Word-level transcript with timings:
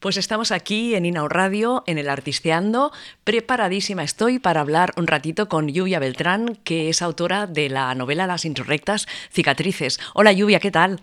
Pues 0.00 0.16
estamos 0.16 0.52
aquí 0.52 0.94
en 0.94 1.06
Inau 1.06 1.26
Radio, 1.26 1.82
en 1.88 1.98
el 1.98 2.08
Artisteando. 2.08 2.92
Preparadísima 3.24 4.04
estoy 4.04 4.38
para 4.38 4.60
hablar 4.60 4.92
un 4.96 5.08
ratito 5.08 5.48
con 5.48 5.66
Lluvia 5.66 5.98
Beltrán, 5.98 6.56
que 6.62 6.88
es 6.88 7.02
autora 7.02 7.48
de 7.48 7.68
la 7.68 7.92
novela 7.96 8.28
Las 8.28 8.44
Insurrectas 8.44 9.08
Cicatrices. 9.32 9.98
Hola 10.14 10.30
Lluvia, 10.30 10.60
¿qué 10.60 10.70
tal? 10.70 11.00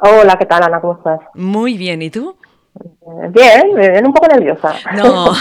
Hola, 0.00 0.36
¿qué 0.38 0.44
tal 0.44 0.64
Ana? 0.64 0.82
¿Cómo 0.82 0.98
estás? 0.98 1.20
Muy 1.32 1.78
bien, 1.78 2.02
¿y 2.02 2.10
tú? 2.10 2.36
Bien, 3.30 3.74
bien, 3.74 4.06
un 4.06 4.12
poco 4.12 4.28
nerviosa. 4.28 4.74
No, 4.94 5.32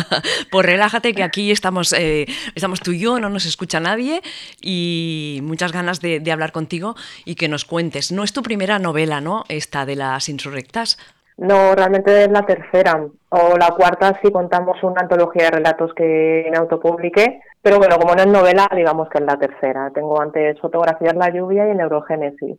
pues 0.50 0.66
relájate 0.66 1.14
que 1.14 1.22
aquí 1.22 1.50
estamos, 1.52 1.94
eh, 1.94 2.26
estamos 2.54 2.80
tú 2.80 2.92
y 2.92 2.98
yo, 2.98 3.18
no 3.18 3.30
nos 3.30 3.46
escucha 3.46 3.80
nadie 3.80 4.20
y 4.60 5.40
muchas 5.42 5.72
ganas 5.72 6.02
de, 6.02 6.20
de 6.20 6.32
hablar 6.32 6.52
contigo 6.52 6.96
y 7.24 7.34
que 7.34 7.48
nos 7.48 7.64
cuentes. 7.64 8.12
No 8.12 8.22
es 8.22 8.34
tu 8.34 8.42
primera 8.42 8.78
novela, 8.78 9.22
¿no? 9.22 9.46
Esta 9.48 9.86
de 9.86 9.96
las 9.96 10.28
insurrectas. 10.28 10.98
No, 11.38 11.74
realmente 11.74 12.24
es 12.24 12.30
la 12.30 12.44
tercera 12.44 13.06
o 13.30 13.56
la 13.56 13.70
cuarta 13.70 14.18
si 14.22 14.30
contamos 14.30 14.82
una 14.82 15.00
antología 15.00 15.44
de 15.44 15.50
relatos 15.52 15.92
que 15.94 16.46
me 16.50 16.56
autopubliqué, 16.56 17.40
pero 17.62 17.78
bueno, 17.78 17.96
como 17.98 18.14
no 18.14 18.22
es 18.22 18.28
novela, 18.28 18.68
digamos 18.74 19.08
que 19.08 19.18
es 19.18 19.24
la 19.24 19.38
tercera. 19.38 19.90
Tengo 19.94 20.20
antes 20.20 20.60
Fotografías 20.60 21.16
la 21.16 21.30
lluvia 21.30 21.68
y 21.70 21.74
Neurogénesis. 21.74 22.58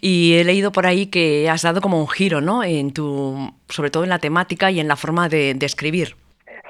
Y 0.00 0.38
he 0.38 0.44
leído 0.44 0.72
por 0.72 0.86
ahí 0.86 1.06
que 1.06 1.48
has 1.50 1.62
dado 1.62 1.80
como 1.80 2.00
un 2.00 2.08
giro, 2.08 2.40
¿no? 2.40 2.64
En 2.64 2.92
tu, 2.92 3.36
sobre 3.68 3.90
todo 3.90 4.04
en 4.04 4.10
la 4.10 4.18
temática 4.18 4.70
y 4.70 4.80
en 4.80 4.88
la 4.88 4.96
forma 4.96 5.28
de, 5.28 5.54
de 5.54 5.66
escribir. 5.66 6.16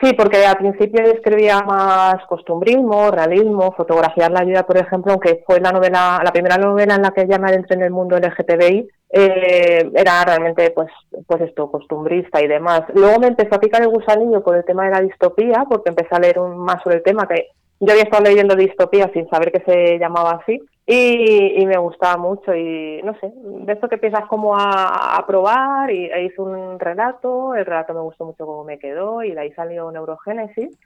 Sí, 0.02 0.12
porque 0.12 0.44
al 0.44 0.58
principio 0.58 1.02
escribía 1.04 1.62
más 1.62 2.16
costumbrismo, 2.28 3.10
realismo, 3.10 3.72
fotografiar 3.74 4.30
la 4.30 4.44
vida, 4.44 4.64
por 4.64 4.76
ejemplo, 4.76 5.12
aunque 5.12 5.42
fue 5.46 5.58
la 5.60 5.72
novela, 5.72 6.20
la 6.22 6.32
primera 6.32 6.58
novela 6.58 6.96
en 6.96 7.02
la 7.02 7.12
que 7.12 7.26
ya 7.26 7.38
me 7.38 7.48
adentré 7.48 7.76
en 7.76 7.82
el 7.82 7.92
mundo 7.92 8.18
LGTBI, 8.18 8.88
eh, 9.10 9.90
era 9.94 10.24
realmente 10.24 10.70
pues 10.72 10.88
pues 11.26 11.40
esto 11.42 11.70
costumbrista 11.70 12.42
y 12.42 12.48
demás. 12.48 12.82
Luego 12.94 13.20
me 13.20 13.28
empezó 13.28 13.54
a 13.54 13.60
picar 13.60 13.82
el 13.82 13.88
gusanillo 13.88 14.42
con 14.42 14.56
el 14.56 14.64
tema 14.64 14.84
de 14.84 14.90
la 14.90 15.00
distopía 15.00 15.64
porque 15.68 15.90
empecé 15.90 16.14
a 16.14 16.20
leer 16.20 16.40
más 16.40 16.82
sobre 16.82 16.96
el 16.96 17.02
tema 17.02 17.26
que 17.28 17.48
yo 17.78 17.92
había 17.92 18.04
estado 18.04 18.24
leyendo 18.24 18.56
distopía 18.56 19.10
sin 19.12 19.28
saber 19.28 19.52
que 19.52 19.60
se 19.60 19.98
llamaba 19.98 20.40
así 20.42 20.60
y, 20.86 21.66
me 21.66 21.76
gustaba 21.78 22.16
mucho. 22.16 22.54
Y 22.54 23.00
no 23.02 23.14
sé 23.20 23.32
de 23.34 23.72
esto 23.72 23.88
que 23.88 23.96
empiezas 23.96 24.26
como 24.26 24.56
a, 24.56 25.22
probar 25.26 25.90
y 25.90 26.06
e 26.06 26.24
hice 26.24 26.40
un 26.40 26.78
relato 26.78 27.54
el 27.54 27.66
relato 27.66 27.92
me 27.94 28.00
gustó 28.00 28.24
mucho 28.24 28.46
cómo 28.46 28.64
me 28.64 28.78
quedó 28.78 29.22
y 29.22 29.32
de 29.32 29.40
ahí 29.40 29.52
salió 29.52 29.90
neurogénesis. 29.90 30.76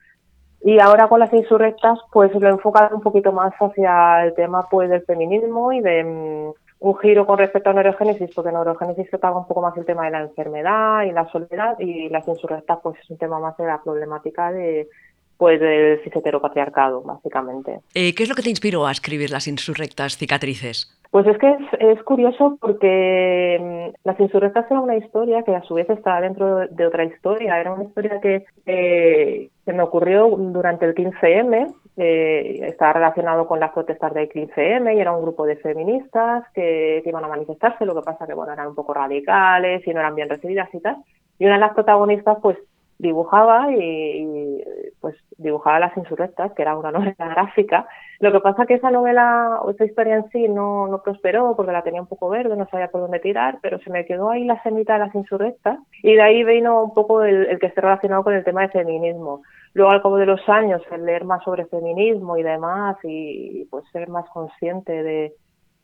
Y 0.62 0.78
ahora 0.78 1.08
con 1.08 1.20
las 1.20 1.32
insurrectas 1.32 1.98
pues 2.12 2.34
lo 2.34 2.48
he 2.48 2.50
enfocado 2.50 2.94
un 2.96 3.02
poquito 3.02 3.32
más 3.32 3.52
hacia 3.54 4.24
el 4.24 4.34
tema 4.34 4.66
pues 4.70 4.90
del 4.90 5.02
feminismo 5.04 5.72
y 5.72 5.80
de 5.80 6.04
mm, 6.04 6.52
un 6.80 6.96
giro 6.98 7.26
con 7.26 7.38
respecto 7.38 7.70
a 7.70 7.72
neurogénesis, 7.74 8.30
porque 8.34 8.52
neurogénesis 8.52 9.10
trata 9.10 9.32
un 9.32 9.46
poco 9.46 9.60
más 9.60 9.76
el 9.76 9.84
tema 9.84 10.06
de 10.06 10.12
la 10.12 10.20
enfermedad 10.22 11.02
y 11.02 11.12
la 11.12 11.30
soledad, 11.30 11.78
y 11.78 12.08
las 12.08 12.26
insurrectas 12.26 12.78
pues 12.82 12.98
es 12.98 13.10
un 13.10 13.18
tema 13.18 13.38
más 13.38 13.56
de 13.58 13.66
la 13.66 13.82
problemática 13.82 14.50
de 14.50 14.88
pues 15.40 15.58
del 15.58 16.02
cis-heteropatriarcado, 16.04 17.00
básicamente. 17.00 17.80
Eh, 17.94 18.14
¿Qué 18.14 18.24
es 18.24 18.28
lo 18.28 18.34
que 18.34 18.42
te 18.42 18.50
inspiró 18.50 18.86
a 18.86 18.92
escribir 18.92 19.30
las 19.30 19.48
insurrectas 19.48 20.18
cicatrices? 20.18 21.00
Pues 21.10 21.26
es 21.26 21.38
que 21.38 21.56
es, 21.80 22.02
curioso 22.02 22.58
porque 22.60 23.58
mm, 23.58 23.96
Las 24.04 24.20
Insurrectas 24.20 24.70
era 24.70 24.80
una 24.80 24.96
historia 24.96 25.42
que 25.42 25.56
a 25.56 25.62
su 25.62 25.72
vez 25.72 25.88
estaba 25.88 26.20
dentro 26.20 26.68
de 26.68 26.86
otra 26.86 27.04
historia. 27.04 27.58
Era 27.58 27.72
una 27.72 27.84
historia 27.84 28.20
que, 28.20 28.44
eh, 28.66 29.48
se 29.64 29.72
me 29.72 29.82
ocurrió 29.82 30.28
durante 30.28 30.84
el 30.84 30.94
15M, 30.94 31.74
eh, 31.96 32.60
estaba 32.64 32.92
relacionado 32.92 33.46
con 33.46 33.60
las 33.60 33.72
protestas 33.72 34.12
del 34.12 34.28
15M 34.28 34.94
y 34.94 35.00
era 35.00 35.12
un 35.12 35.22
grupo 35.22 35.46
de 35.46 35.56
feministas 35.56 36.44
que, 36.52 37.02
iban 37.02 37.24
a 37.24 37.28
manifestarse, 37.28 37.86
lo 37.86 37.94
que 37.94 38.02
pasa 38.02 38.26
que 38.26 38.34
bueno, 38.34 38.52
eran 38.52 38.68
un 38.68 38.74
poco 38.74 38.92
radicales 38.92 39.86
y 39.86 39.90
no 39.94 40.00
eran 40.00 40.14
bien 40.14 40.28
recibidas 40.28 40.68
y 40.74 40.80
tal. 40.80 40.98
Y 41.38 41.46
una 41.46 41.54
de 41.54 41.60
las 41.60 41.72
protagonistas 41.72 42.36
pues 42.42 42.58
dibujaba 43.00 43.72
y, 43.72 44.62
pues 45.00 45.16
dibujaba 45.38 45.78
las 45.78 45.96
insurrectas, 45.96 46.52
que 46.52 46.62
era 46.62 46.76
una 46.76 46.92
novela 46.92 47.14
gráfica. 47.18 47.86
Lo 48.18 48.32
que 48.32 48.40
pasa 48.40 48.66
que 48.66 48.74
esa 48.74 48.90
novela 48.90 49.60
o 49.62 49.70
esa 49.70 49.84
historia 49.84 50.16
en 50.16 50.28
sí 50.30 50.48
no, 50.48 50.86
no 50.86 51.02
prosperó 51.02 51.54
porque 51.56 51.72
la 51.72 51.82
tenía 51.82 52.00
un 52.00 52.06
poco 52.06 52.28
verde, 52.28 52.56
no 52.56 52.68
sabía 52.68 52.88
por 52.88 53.00
dónde 53.00 53.20
tirar, 53.20 53.58
pero 53.62 53.78
se 53.80 53.90
me 53.90 54.04
quedó 54.04 54.30
ahí 54.30 54.44
la 54.44 54.62
semita 54.62 54.94
de 54.94 55.00
las 55.00 55.14
insurrectas 55.14 55.78
y 56.02 56.14
de 56.14 56.22
ahí 56.22 56.44
vino 56.44 56.82
un 56.84 56.94
poco 56.94 57.22
el, 57.22 57.46
el 57.46 57.58
que 57.58 57.66
esté 57.66 57.80
relacionado 57.80 58.24
con 58.24 58.34
el 58.34 58.44
tema 58.44 58.62
de 58.62 58.68
feminismo. 58.68 59.42
Luego 59.72 59.92
al 59.92 60.02
cabo 60.02 60.16
de 60.16 60.26
los 60.26 60.46
años 60.48 60.82
el 60.90 61.06
leer 61.06 61.24
más 61.24 61.42
sobre 61.44 61.66
feminismo 61.66 62.36
y 62.36 62.42
demás 62.42 62.96
y 63.04 63.64
pues 63.70 63.84
ser 63.92 64.08
más 64.08 64.28
consciente 64.30 65.02
de 65.02 65.34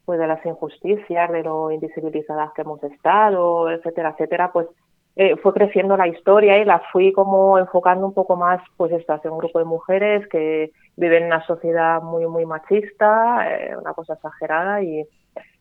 pues 0.06 0.20
de 0.20 0.26
las 0.28 0.44
injusticias, 0.46 1.32
de 1.32 1.42
lo 1.42 1.72
invisibilizadas 1.72 2.52
que 2.54 2.62
hemos 2.62 2.82
estado, 2.84 3.68
etcétera, 3.68 4.10
etcétera, 4.10 4.52
pues 4.52 4.68
eh, 5.16 5.36
fue 5.36 5.54
creciendo 5.54 5.96
la 5.96 6.08
historia 6.08 6.58
y 6.58 6.64
la 6.66 6.80
fui 6.92 7.10
como 7.10 7.58
enfocando 7.58 8.06
un 8.06 8.12
poco 8.12 8.36
más, 8.36 8.60
pues 8.76 8.92
esto, 8.92 9.14
hacia 9.14 9.30
un 9.30 9.38
grupo 9.38 9.58
de 9.58 9.64
mujeres 9.64 10.28
que 10.28 10.72
viven 10.96 11.22
en 11.22 11.26
una 11.28 11.46
sociedad 11.46 12.02
muy, 12.02 12.26
muy 12.26 12.44
machista, 12.44 13.50
eh, 13.50 13.74
una 13.76 13.94
cosa 13.94 14.12
exagerada 14.14 14.82
y, 14.82 15.06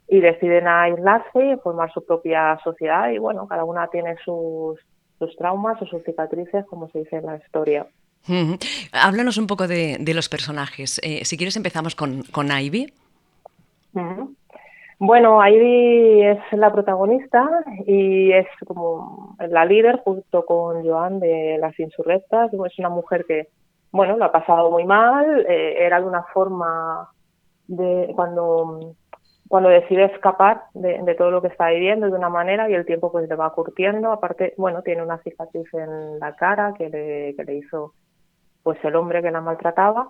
y 0.10 0.20
deciden 0.20 0.68
aislarse 0.68 1.54
y 1.54 1.58
formar 1.58 1.92
su 1.94 2.06
propia 2.06 2.60
sociedad 2.64 3.10
y 3.10 3.18
bueno, 3.18 3.48
cada 3.48 3.64
una 3.64 3.88
tiene 3.88 4.18
sus, 4.26 4.78
sus 5.20 5.36
traumas 5.38 5.82
o 5.82 5.86
sus 5.86 6.04
cicatrices, 6.04 6.66
como 6.66 6.90
se 6.90 7.00
dice 7.00 7.16
en 7.16 7.26
la 7.26 7.38
historia. 7.38 7.88
Háblanos 8.92 9.38
un 9.38 9.48
poco 9.48 9.68
de, 9.68 9.98
de 10.00 10.14
los 10.14 10.30
personajes. 10.30 11.00
Eh, 11.04 11.24
si 11.26 11.38
quieres 11.38 11.56
empezamos 11.56 11.96
con, 11.96 12.24
con 12.24 12.52
Ivy. 12.52 12.92
Bueno, 14.98 15.46
Ivy 15.46 16.22
es 16.22 16.40
la 16.54 16.72
protagonista 16.72 17.46
y 17.86 18.32
es 18.32 18.48
como 18.66 19.36
la 19.40 19.66
líder 19.66 20.02
junto 20.06 20.46
con 20.46 20.86
Joan 20.86 21.20
de 21.20 21.58
las 21.60 21.78
insurrectas. 21.80 22.52
Es 22.54 22.80
una 22.80 22.90
mujer 22.90 23.26
que, 23.26 23.50
bueno, 23.92 24.16
lo 24.16 24.26
ha 24.26 24.32
pasado 24.32 24.72
muy 24.72 24.86
mal. 24.86 25.46
Eh, 25.50 25.86
era 25.86 26.00
de 26.00 26.08
una 26.08 26.24
forma 26.34 27.10
de 27.68 28.12
cuando 28.16 28.96
cuando 29.48 29.70
decide 29.70 30.06
escapar 30.06 30.64
de, 30.74 31.00
de, 31.04 31.16
todo 31.16 31.30
lo 31.30 31.42
que 31.42 31.50
está 31.50 31.70
viviendo 31.70 32.08
de 32.08 32.18
una 32.18 32.30
manera 32.30 32.68
y 32.70 32.74
el 32.74 32.86
tiempo 32.86 33.12
pues 33.12 33.30
le 33.30 33.36
va 33.36 33.54
curtiendo. 33.54 34.12
Aparte, 34.12 34.54
bueno, 34.58 34.82
tiene 34.82 35.04
una 35.04 35.20
cicatriz 35.20 35.72
en 35.74 36.20
la 36.20 36.36
cara 36.36 36.74
que 36.76 36.90
le, 36.90 37.36
que 37.36 37.44
le 37.44 37.56
hizo 37.56 37.94
pues 38.64 38.84
el 38.84 38.96
hombre 38.96 39.22
que 39.22 39.30
la 39.30 39.42
maltrataba 39.42 40.10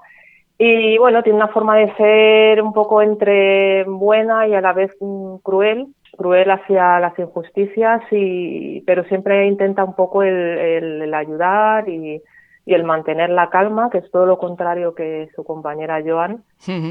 y 0.57 0.97
bueno, 0.97 1.21
tiene 1.21 1.37
una 1.37 1.49
forma 1.49 1.75
de 1.77 1.93
ser 1.95 2.61
un 2.61 2.71
poco 2.71 3.01
entre 3.01 3.83
buena 3.83 4.47
y 4.47 4.53
a 4.53 4.61
la 4.61 4.71
vez 4.71 4.91
mm, 4.99 5.37
cruel, 5.37 5.87
cruel 6.17 6.49
hacia 6.49 6.99
las 6.99 7.17
injusticias, 7.19 8.01
y, 8.11 8.81
pero 8.81 9.03
siempre 9.05 9.47
intenta 9.47 9.83
un 9.83 9.95
poco 9.95 10.23
el, 10.23 11.13
ayudar 11.13 11.89
y, 11.89 12.21
y, 12.65 12.73
el 12.73 12.85
mantener 12.85 13.31
la 13.31 13.49
calma, 13.49 13.89
que 13.89 13.97
es 13.97 14.09
todo 14.11 14.25
lo 14.25 14.37
contrario 14.37 14.95
que 14.95 15.29
su 15.35 15.43
compañera 15.43 16.01
Joan, 16.05 16.43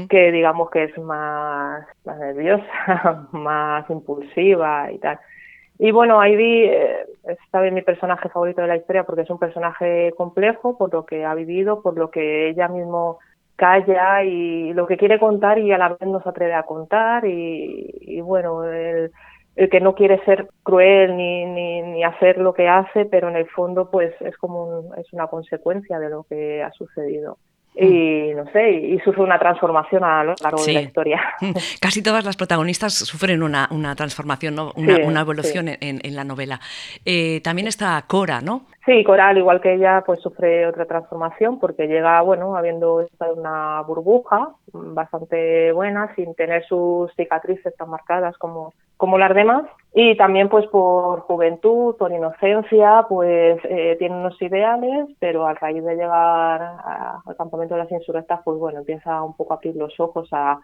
que 0.09 0.31
digamos 0.31 0.69
que 0.69 0.83
es 0.83 0.97
más, 0.99 1.87
más 2.05 2.19
nerviosa, 2.19 3.27
más 3.31 3.89
impulsiva 3.89 4.91
y 4.91 4.99
tal. 4.99 5.19
Y 5.77 5.91
bueno, 5.91 6.25
Ivy 6.25 6.65
eh, 6.65 7.05
es 7.25 7.37
también 7.51 7.73
mi 7.73 7.81
personaje 7.81 8.29
favorito 8.29 8.61
de 8.61 8.67
la 8.67 8.77
historia 8.77 9.03
porque 9.03 9.23
es 9.23 9.29
un 9.29 9.39
personaje 9.39 10.13
complejo 10.15 10.77
por 10.77 10.93
lo 10.93 11.05
que 11.05 11.25
ha 11.25 11.33
vivido, 11.33 11.81
por 11.81 11.97
lo 11.97 12.11
que 12.11 12.49
ella 12.49 12.69
mismo 12.69 13.19
calla 13.55 14.23
y 14.23 14.73
lo 14.73 14.87
que 14.87 14.97
quiere 14.97 15.19
contar 15.19 15.59
y 15.59 15.71
a 15.71 15.77
la 15.77 15.89
vez 15.89 16.07
no 16.07 16.21
se 16.21 16.29
atreve 16.29 16.53
a 16.53 16.63
contar 16.63 17.25
y, 17.25 18.21
bueno, 18.21 18.63
el, 18.65 19.11
el, 19.55 19.69
que 19.69 19.79
no 19.79 19.95
quiere 19.95 20.23
ser 20.25 20.49
cruel 20.63 21.15
ni, 21.15 21.45
ni, 21.45 21.81
ni, 21.81 22.03
hacer 22.03 22.37
lo 22.37 22.53
que 22.53 22.67
hace, 22.67 23.05
pero 23.05 23.29
en 23.29 23.37
el 23.37 23.47
fondo 23.49 23.89
pues 23.89 24.13
es 24.21 24.37
como 24.37 24.93
es 24.95 25.11
una 25.13 25.27
consecuencia 25.27 25.99
de 25.99 26.09
lo 26.09 26.23
que 26.23 26.61
ha 26.61 26.71
sucedido 26.71 27.37
y 27.77 28.33
no 28.33 28.45
sé, 28.51 28.71
y 28.71 28.99
sufre 28.99 29.21
una 29.21 29.37
transformación 29.37 30.03
a 30.03 30.23
lo 30.23 30.35
largo 30.41 30.63
de 30.63 30.73
la 30.73 30.81
historia. 30.81 31.21
Casi 31.81 32.01
todas 32.01 32.23
las 32.23 32.37
protagonistas 32.37 32.93
sufren 32.93 33.43
una, 33.43 33.67
una 33.71 33.95
transformación, 33.95 34.55
¿no? 34.55 34.71
una, 34.75 34.97
una, 35.05 35.21
evolución 35.21 35.67
en, 35.67 35.77
en, 35.81 36.15
la 36.15 36.23
novela. 36.23 36.59
Eh, 37.03 37.41
también 37.43 37.67
está 37.67 38.01
Cora, 38.07 38.39
¿no? 38.39 38.65
Sí, 38.85 39.03
Cora, 39.03 39.29
al 39.29 39.37
igual 39.37 39.61
que 39.61 39.73
ella, 39.73 40.03
pues 40.05 40.21
sufre 40.21 40.67
otra 40.67 40.85
transformación 40.85 41.59
porque 41.59 41.87
llega, 41.87 42.21
bueno, 42.21 42.55
habiendo 42.55 43.01
estado 43.01 43.33
en 43.33 43.39
una 43.39 43.81
burbuja 43.81 44.49
bastante 44.71 45.71
buena, 45.71 46.13
sin 46.15 46.33
tener 46.35 46.65
sus 46.65 47.11
cicatrices 47.15 47.75
tan 47.75 47.89
marcadas 47.89 48.37
como 48.37 48.73
como 48.97 49.17
las 49.17 49.33
demás 49.33 49.63
y 49.93 50.17
también 50.17 50.49
pues 50.49 50.67
por 50.67 51.21
juventud, 51.21 51.95
por 51.95 52.11
inocencia, 52.11 53.05
pues 53.07 53.59
eh, 53.63 53.95
tiene 53.97 54.15
unos 54.15 54.39
ideales, 54.41 55.07
pero 55.19 55.47
a 55.47 55.53
raíz 55.53 55.83
de 55.83 55.95
llegar 55.95 56.61
al 57.25 57.35
campamento 57.37 57.75
de 57.75 57.83
las 57.83 57.91
insurrectas, 57.91 58.41
pues 58.43 58.59
bueno, 58.59 58.79
empieza 58.79 59.23
un 59.23 59.35
poco 59.35 59.53
a 59.53 59.57
abrir 59.57 59.75
los 59.75 59.97
ojos 59.99 60.27
a, 60.33 60.59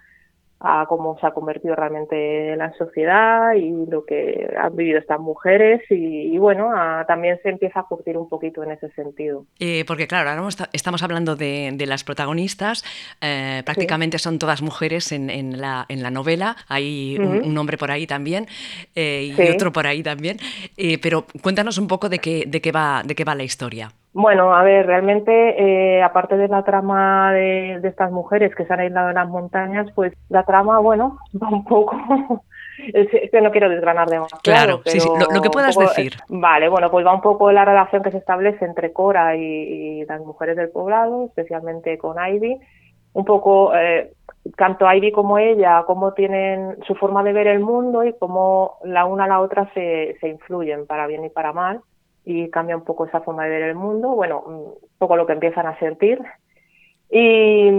a 0.63 0.85
cómo 0.87 1.17
se 1.19 1.25
ha 1.25 1.31
convertido 1.31 1.75
realmente 1.75 2.55
la 2.55 2.71
sociedad 2.73 3.53
y 3.55 3.71
lo 3.87 4.05
que 4.05 4.47
han 4.57 4.75
vivido 4.75 4.99
estas 4.99 5.19
mujeres. 5.19 5.81
Y, 5.89 6.37
bueno, 6.37 6.71
también 7.07 7.39
se 7.41 7.49
empieza 7.49 7.79
a 7.79 7.83
curtir 7.83 8.15
un 8.17 8.29
poquito 8.29 8.63
en 8.63 8.71
ese 8.71 8.89
sentido. 8.91 9.45
Eh, 9.59 9.83
porque 9.87 10.07
claro, 10.07 10.29
ahora 10.29 10.47
estamos 10.71 11.01
hablando 11.01 11.35
de, 11.35 11.75
las 11.87 12.03
protagonistas, 12.03 12.85
eh, 13.21 13.63
prácticamente 13.65 14.19
son 14.19 14.37
todas 14.37 14.61
mujeres 14.61 15.11
en, 15.11 15.59
la, 15.59 15.85
en 15.89 16.03
la 16.03 16.11
novela, 16.11 16.55
hay 16.67 17.17
un, 17.19 17.57
hombre 17.57 17.77
por 17.77 17.91
ahí 17.91 18.07
también 18.07 18.47
eh, 18.95 19.33
y 19.35 19.49
otro 19.49 19.71
por 19.71 19.87
ahí 19.87 20.03
también, 20.03 20.37
pero 21.01 21.25
cuéntanos 21.41 21.77
un 21.79 21.87
poco 21.87 22.07
de 22.07 22.19
qué, 22.19 22.45
de 22.47 22.61
qué, 22.61 22.71
va, 22.71 23.01
de 23.03 23.15
qué 23.15 23.23
va 23.23 23.35
la 23.35 23.43
historia. 23.43 23.91
Bueno, 24.13 24.53
a 24.53 24.61
ver, 24.63 24.87
realmente, 24.87 25.31
eh, 25.31 26.03
aparte 26.03 26.35
de 26.35 26.49
la 26.49 26.63
trama 26.63 27.31
de, 27.31 27.79
estas 27.83 28.11
mujeres 28.11 28.53
que 28.55 28.65
se 28.65 28.73
han 28.73 28.81
aislado 28.81 29.09
en 29.09 29.15
las 29.15 29.29
montañas, 29.29 29.87
pues 29.95 30.13
la 30.27 30.43
trama, 30.43 30.79
bueno, 30.79 31.17
va 31.41 31.47
un 31.47 31.63
poco. 31.63 31.95
es 32.93 33.31
que 33.31 33.41
no 33.41 33.51
quiero 33.51 33.69
desgranar 33.69 34.09
demasiado. 34.09 34.41
Claro, 34.43 34.81
sí, 34.85 34.99
sí. 34.99 35.09
Lo, 35.33 35.41
que 35.41 35.49
puedas 35.49 35.77
decir. 35.77 36.13
Vale, 36.27 36.67
bueno, 36.67 36.91
pues 36.91 37.05
va 37.05 37.15
un 37.15 37.21
poco 37.21 37.51
la 37.53 37.63
relación 37.63 38.03
que 38.03 38.11
se 38.11 38.17
establece 38.17 38.65
entre 38.65 38.91
Cora 38.91 39.37
y, 39.37 40.03
las 40.05 40.19
mujeres 40.19 40.57
del 40.57 40.71
poblado, 40.71 41.25
especialmente 41.27 41.97
con 41.97 42.17
Ivy. 42.17 42.59
Un 43.13 43.25
poco, 43.25 43.73
eh, 43.75 44.11
tanto 44.57 44.91
Ivy 44.91 45.13
como 45.13 45.37
ella, 45.37 45.83
cómo 45.87 46.13
tienen 46.13 46.77
su 46.85 46.95
forma 46.95 47.23
de 47.23 47.33
ver 47.33 47.47
el 47.47 47.59
mundo 47.59 48.03
y 48.03 48.13
cómo 48.13 48.77
la 48.83 49.05
una 49.05 49.25
a 49.25 49.27
la 49.27 49.39
otra 49.39 49.71
se, 49.73 50.17
se 50.19 50.27
influyen 50.27 50.85
para 50.85 51.07
bien 51.07 51.23
y 51.23 51.29
para 51.29 51.53
mal 51.53 51.81
y 52.25 52.49
cambia 52.49 52.75
un 52.75 52.83
poco 52.83 53.05
esa 53.05 53.21
forma 53.21 53.43
de 53.43 53.49
ver 53.49 53.61
el 53.63 53.75
mundo, 53.75 54.09
bueno, 54.09 54.41
un 54.45 54.75
poco 54.97 55.15
lo 55.15 55.25
que 55.25 55.33
empiezan 55.33 55.65
a 55.65 55.77
sentir. 55.79 56.19
Y, 57.09 57.69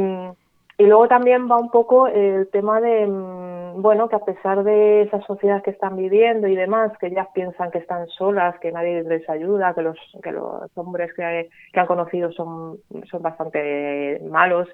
y 0.79 0.87
luego 0.87 1.09
también 1.09 1.51
va 1.51 1.59
un 1.59 1.71
poco 1.71 2.09
el 2.09 2.49
tema 2.51 2.81
de, 2.81 3.07
mm, 3.07 3.81
bueno, 3.81 4.09
que 4.09 4.17
a 4.17 4.25
pesar 4.25 4.65
de 4.65 5.03
esa 5.03 5.21
sociedad 5.23 5.63
que 5.63 5.71
están 5.71 5.97
viviendo 5.97 6.49
y 6.49 6.57
demás, 6.57 6.93
que 6.99 7.07
ellas 7.07 7.29
piensan 7.35 7.71
que 7.71 7.79
están 7.79 8.07
solas, 8.09 8.59
que 8.59 8.73
nadie 8.73 9.03
les 9.05 9.29
ayuda, 9.29 9.75
que 9.75 9.83
los, 9.83 9.99
que 10.23 10.33
los 10.33 10.71
hombres 10.77 11.13
que, 11.15 11.49
que 11.73 11.81
han 11.81 11.87
conocido 11.87 12.33
son, 12.33 12.79
son 13.11 13.23
bastante 13.23 14.21
malos, 14.29 14.69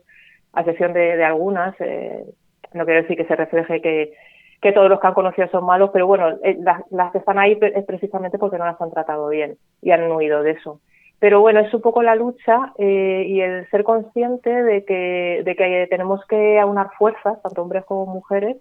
a 0.52 0.60
excepción 0.60 0.92
de, 0.92 1.16
de 1.16 1.24
algunas, 1.24 1.74
eh, 1.80 2.24
no 2.72 2.84
quiero 2.84 3.02
decir 3.02 3.16
que 3.16 3.26
se 3.26 3.36
refleje 3.36 3.80
que, 3.80 4.14
que 4.60 4.72
todos 4.72 4.88
los 4.88 5.00
que 5.00 5.06
han 5.06 5.14
conocido 5.14 5.48
son 5.48 5.64
malos, 5.64 5.90
pero 5.92 6.06
bueno, 6.06 6.30
eh, 6.42 6.58
las, 6.90 7.12
que 7.12 7.18
están 7.18 7.38
ahí 7.38 7.58
es 7.60 7.84
precisamente 7.84 8.38
porque 8.38 8.58
no 8.58 8.66
las 8.66 8.80
han 8.80 8.90
tratado 8.90 9.28
bien 9.28 9.56
y 9.82 9.90
han 9.92 10.10
huido 10.10 10.42
de 10.42 10.52
eso. 10.52 10.80
Pero 11.20 11.40
bueno, 11.40 11.60
es 11.60 11.72
un 11.74 11.80
poco 11.80 12.02
la 12.02 12.14
lucha 12.14 12.72
eh, 12.78 13.24
y 13.26 13.40
el 13.40 13.68
ser 13.70 13.82
consciente 13.82 14.50
de 14.50 14.84
que, 14.84 15.42
de 15.44 15.56
que 15.56 15.86
tenemos 15.90 16.24
que 16.26 16.58
aunar 16.58 16.90
fuerzas, 16.96 17.42
tanto 17.42 17.62
hombres 17.62 17.84
como 17.84 18.06
mujeres, 18.06 18.56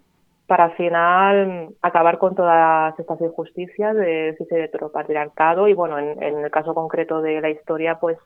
para 0.46 0.64
al 0.64 0.76
final 0.76 1.68
acabar 1.82 2.18
con 2.18 2.34
todas 2.34 2.98
estas 2.98 3.20
injusticias 3.20 3.94
de 3.94 4.34
de 4.38 4.64
heteropatriarcado 4.64 5.68
y 5.68 5.74
bueno, 5.74 5.98
en, 5.98 6.22
en 6.22 6.38
el 6.38 6.50
caso 6.50 6.74
concreto 6.74 7.20
de 7.20 7.40
la 7.40 7.50
historia, 7.50 7.98
pues 8.00 8.16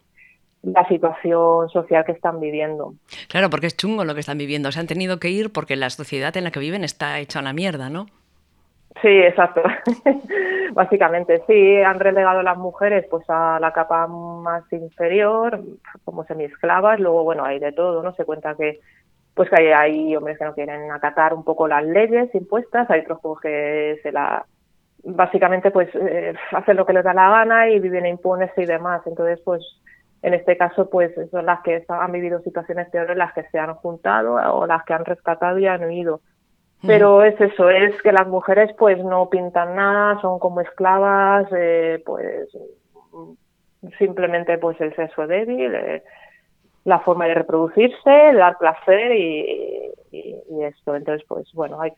la 0.62 0.87
situación 0.88 1.69
social 1.70 2.05
que 2.05 2.12
están 2.12 2.41
viviendo. 2.41 2.94
Claro, 3.29 3.50
porque 3.50 3.67
es 3.67 3.76
chungo 3.76 4.05
lo 4.05 4.14
que 4.14 4.20
están 4.20 4.38
viviendo. 4.38 4.70
Se 4.70 4.81
han 4.81 4.87
tenido 4.87 5.19
que 5.19 5.31
ir 5.31 5.53
porque 5.53 5.76
la 5.76 5.91
sociedad 5.91 6.37
en 6.37 6.44
la 6.44 6.50
que 6.50 6.61
viven 6.61 6.85
está 6.85 7.19
hecha 7.19 7.41
una 7.41 7.53
mierda, 7.53 7.91
¿no? 7.91 8.06
Sí, 9.00 9.09
exacto. 9.09 9.62
Básicamente, 10.75 11.43
sí, 11.47 11.82
han 11.82 11.99
relegado 11.99 12.41
a 12.41 12.43
las 12.43 12.59
mujeres 12.59 13.06
pues 13.11 13.25
a 13.29 13.59
la 13.59 13.73
capa 13.73 14.06
más 14.06 14.64
inferior, 14.73 15.61
como 16.05 16.25
semiesclavas, 16.25 17.00
luego 17.00 17.25
bueno, 17.25 17.44
hay 17.44 17.59
de 17.59 17.73
todo, 17.73 18.03
¿no? 18.03 18.14
Se 18.14 18.25
cuenta 18.25 18.55
que 18.55 18.81
pues 19.35 19.49
que 19.49 19.73
hay, 19.73 20.14
hombres 20.14 20.38
que 20.38 20.44
no 20.44 20.55
quieren 20.55 20.91
acatar 20.91 21.32
un 21.32 21.43
poco 21.43 21.67
las 21.67 21.85
leyes 21.85 22.35
impuestas, 22.35 22.91
hay 22.91 23.00
otros 23.00 23.41
que 23.41 23.99
se 24.03 24.12
la 24.12 24.44
básicamente 25.05 25.70
pues 25.70 25.88
eh, 25.94 26.35
hacen 26.53 26.76
lo 26.76 26.87
que 26.87 26.93
les 26.93 27.03
da 27.03 27.14
la 27.14 27.31
gana 27.31 27.69
y 27.70 27.81
viven 27.81 28.06
impunes 28.06 28.50
y 28.56 28.67
demás, 28.67 29.00
entonces 29.06 29.41
pues 29.43 29.62
en 30.22 30.34
este 30.34 30.56
caso, 30.56 30.88
pues 30.88 31.12
son 31.30 31.46
las 31.46 31.60
que 31.62 31.84
han 31.88 32.12
vivido 32.12 32.40
situaciones 32.40 32.88
peores, 32.90 33.16
las 33.16 33.32
que 33.32 33.42
se 33.50 33.58
han 33.58 33.74
juntado 33.74 34.34
o 34.34 34.66
las 34.66 34.84
que 34.84 34.94
han 34.94 35.04
rescatado 35.04 35.58
y 35.58 35.66
han 35.66 35.84
huido. 35.84 36.20
Pero 36.84 37.22
es 37.22 37.40
eso, 37.40 37.70
es 37.70 38.00
que 38.02 38.10
las 38.10 38.26
mujeres 38.26 38.70
pues 38.76 38.98
no 39.04 39.28
pintan 39.28 39.76
nada, 39.76 40.20
son 40.20 40.40
como 40.40 40.60
esclavas, 40.60 41.46
eh, 41.56 42.02
pues 42.04 42.48
simplemente 43.98 44.58
pues 44.58 44.80
el 44.80 44.94
sexo 44.96 45.26
débil, 45.28 45.72
eh, 45.74 46.02
la 46.84 46.98
forma 47.00 47.26
de 47.26 47.34
reproducirse, 47.34 48.32
dar 48.34 48.58
placer 48.58 49.12
y, 49.12 49.92
y, 50.10 50.62
esto. 50.64 50.96
Entonces, 50.96 51.25
pues 51.28 51.48
bueno, 51.52 51.80
hay, 51.80 51.92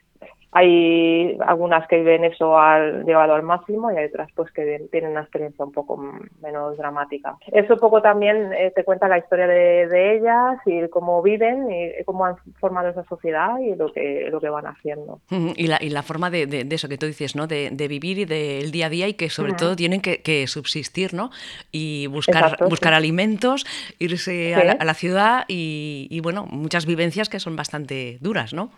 hay 0.54 1.36
algunas 1.44 1.86
que 1.88 2.00
ven 2.04 2.24
eso 2.24 2.56
al, 2.56 3.04
llevado 3.04 3.34
al 3.34 3.42
máximo 3.42 3.90
y 3.90 3.96
hay 3.96 4.06
otras 4.06 4.30
pues 4.36 4.52
que 4.52 4.86
tienen 4.92 5.10
una 5.10 5.22
experiencia 5.22 5.64
un 5.64 5.72
poco 5.72 5.96
menos 6.40 6.78
dramática. 6.78 7.36
Eso 7.48 7.74
un 7.74 7.80
poco 7.80 8.00
también 8.00 8.52
eh, 8.52 8.72
te 8.74 8.84
cuenta 8.84 9.08
la 9.08 9.18
historia 9.18 9.48
de, 9.48 10.14
ellas 10.14 10.58
y 10.64 10.88
cómo 10.90 11.22
viven 11.22 11.68
y 11.72 12.04
cómo 12.04 12.24
han 12.24 12.36
formado 12.60 12.88
esa 12.88 13.02
sociedad 13.04 13.58
y 13.58 13.74
lo 13.74 13.92
que, 13.92 14.28
lo 14.30 14.40
que 14.40 14.48
van 14.48 14.66
haciendo. 14.66 15.18
Y 15.30 15.66
la, 15.66 15.78
y 15.80 15.90
la 15.90 16.02
forma 16.02 16.30
de, 16.30 16.46
de, 16.46 16.74
eso 16.74 16.88
que 16.88 16.98
tú 16.98 17.06
dices, 17.06 17.34
¿no? 17.34 17.48
De, 17.48 17.70
vivir 17.88 18.18
y 18.18 18.24
del 18.24 18.70
día 18.70 18.86
a 18.86 18.90
día 18.90 19.08
y 19.08 19.14
que 19.14 19.30
sobre 19.30 19.54
todo 19.54 19.74
tienen 19.74 20.00
que, 20.00 20.46
subsistir, 20.46 21.14
¿no? 21.14 21.30
Y 21.72 22.06
buscar, 22.06 22.58
buscar 22.68 22.94
alimentos, 22.94 23.66
irse 23.98 24.54
a, 24.54 24.84
la, 24.84 24.94
ciudad 24.94 25.44
y, 25.48 26.06
y 26.10 26.20
bueno, 26.20 26.46
muchas 26.46 26.86
vivencias 26.86 27.28
que 27.28 27.40
son 27.40 27.56
bastante 27.56 28.18
duras, 28.20 28.54
¿no? 28.54 28.70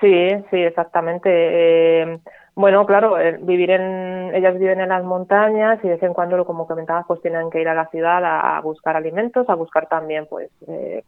Sí, 0.00 0.28
sí, 0.50 0.56
exactamente. 0.56 1.30
Eh, 1.32 2.18
bueno, 2.54 2.86
claro, 2.86 3.16
vivir 3.40 3.70
en, 3.70 4.34
ellas 4.34 4.58
viven 4.58 4.80
en 4.80 4.88
las 4.88 5.04
montañas 5.04 5.78
y 5.82 5.88
de 5.88 5.94
vez 5.94 6.02
en 6.02 6.14
cuando, 6.14 6.42
como 6.44 6.66
comentabas, 6.66 7.04
pues 7.06 7.20
tienen 7.20 7.50
que 7.50 7.60
ir 7.60 7.68
a 7.68 7.74
la 7.74 7.88
ciudad 7.88 8.22
a, 8.24 8.60
buscar 8.60 8.96
alimentos, 8.96 9.48
a 9.48 9.54
buscar 9.54 9.88
también, 9.88 10.26
pues, 10.26 10.50
eh, 10.66 11.02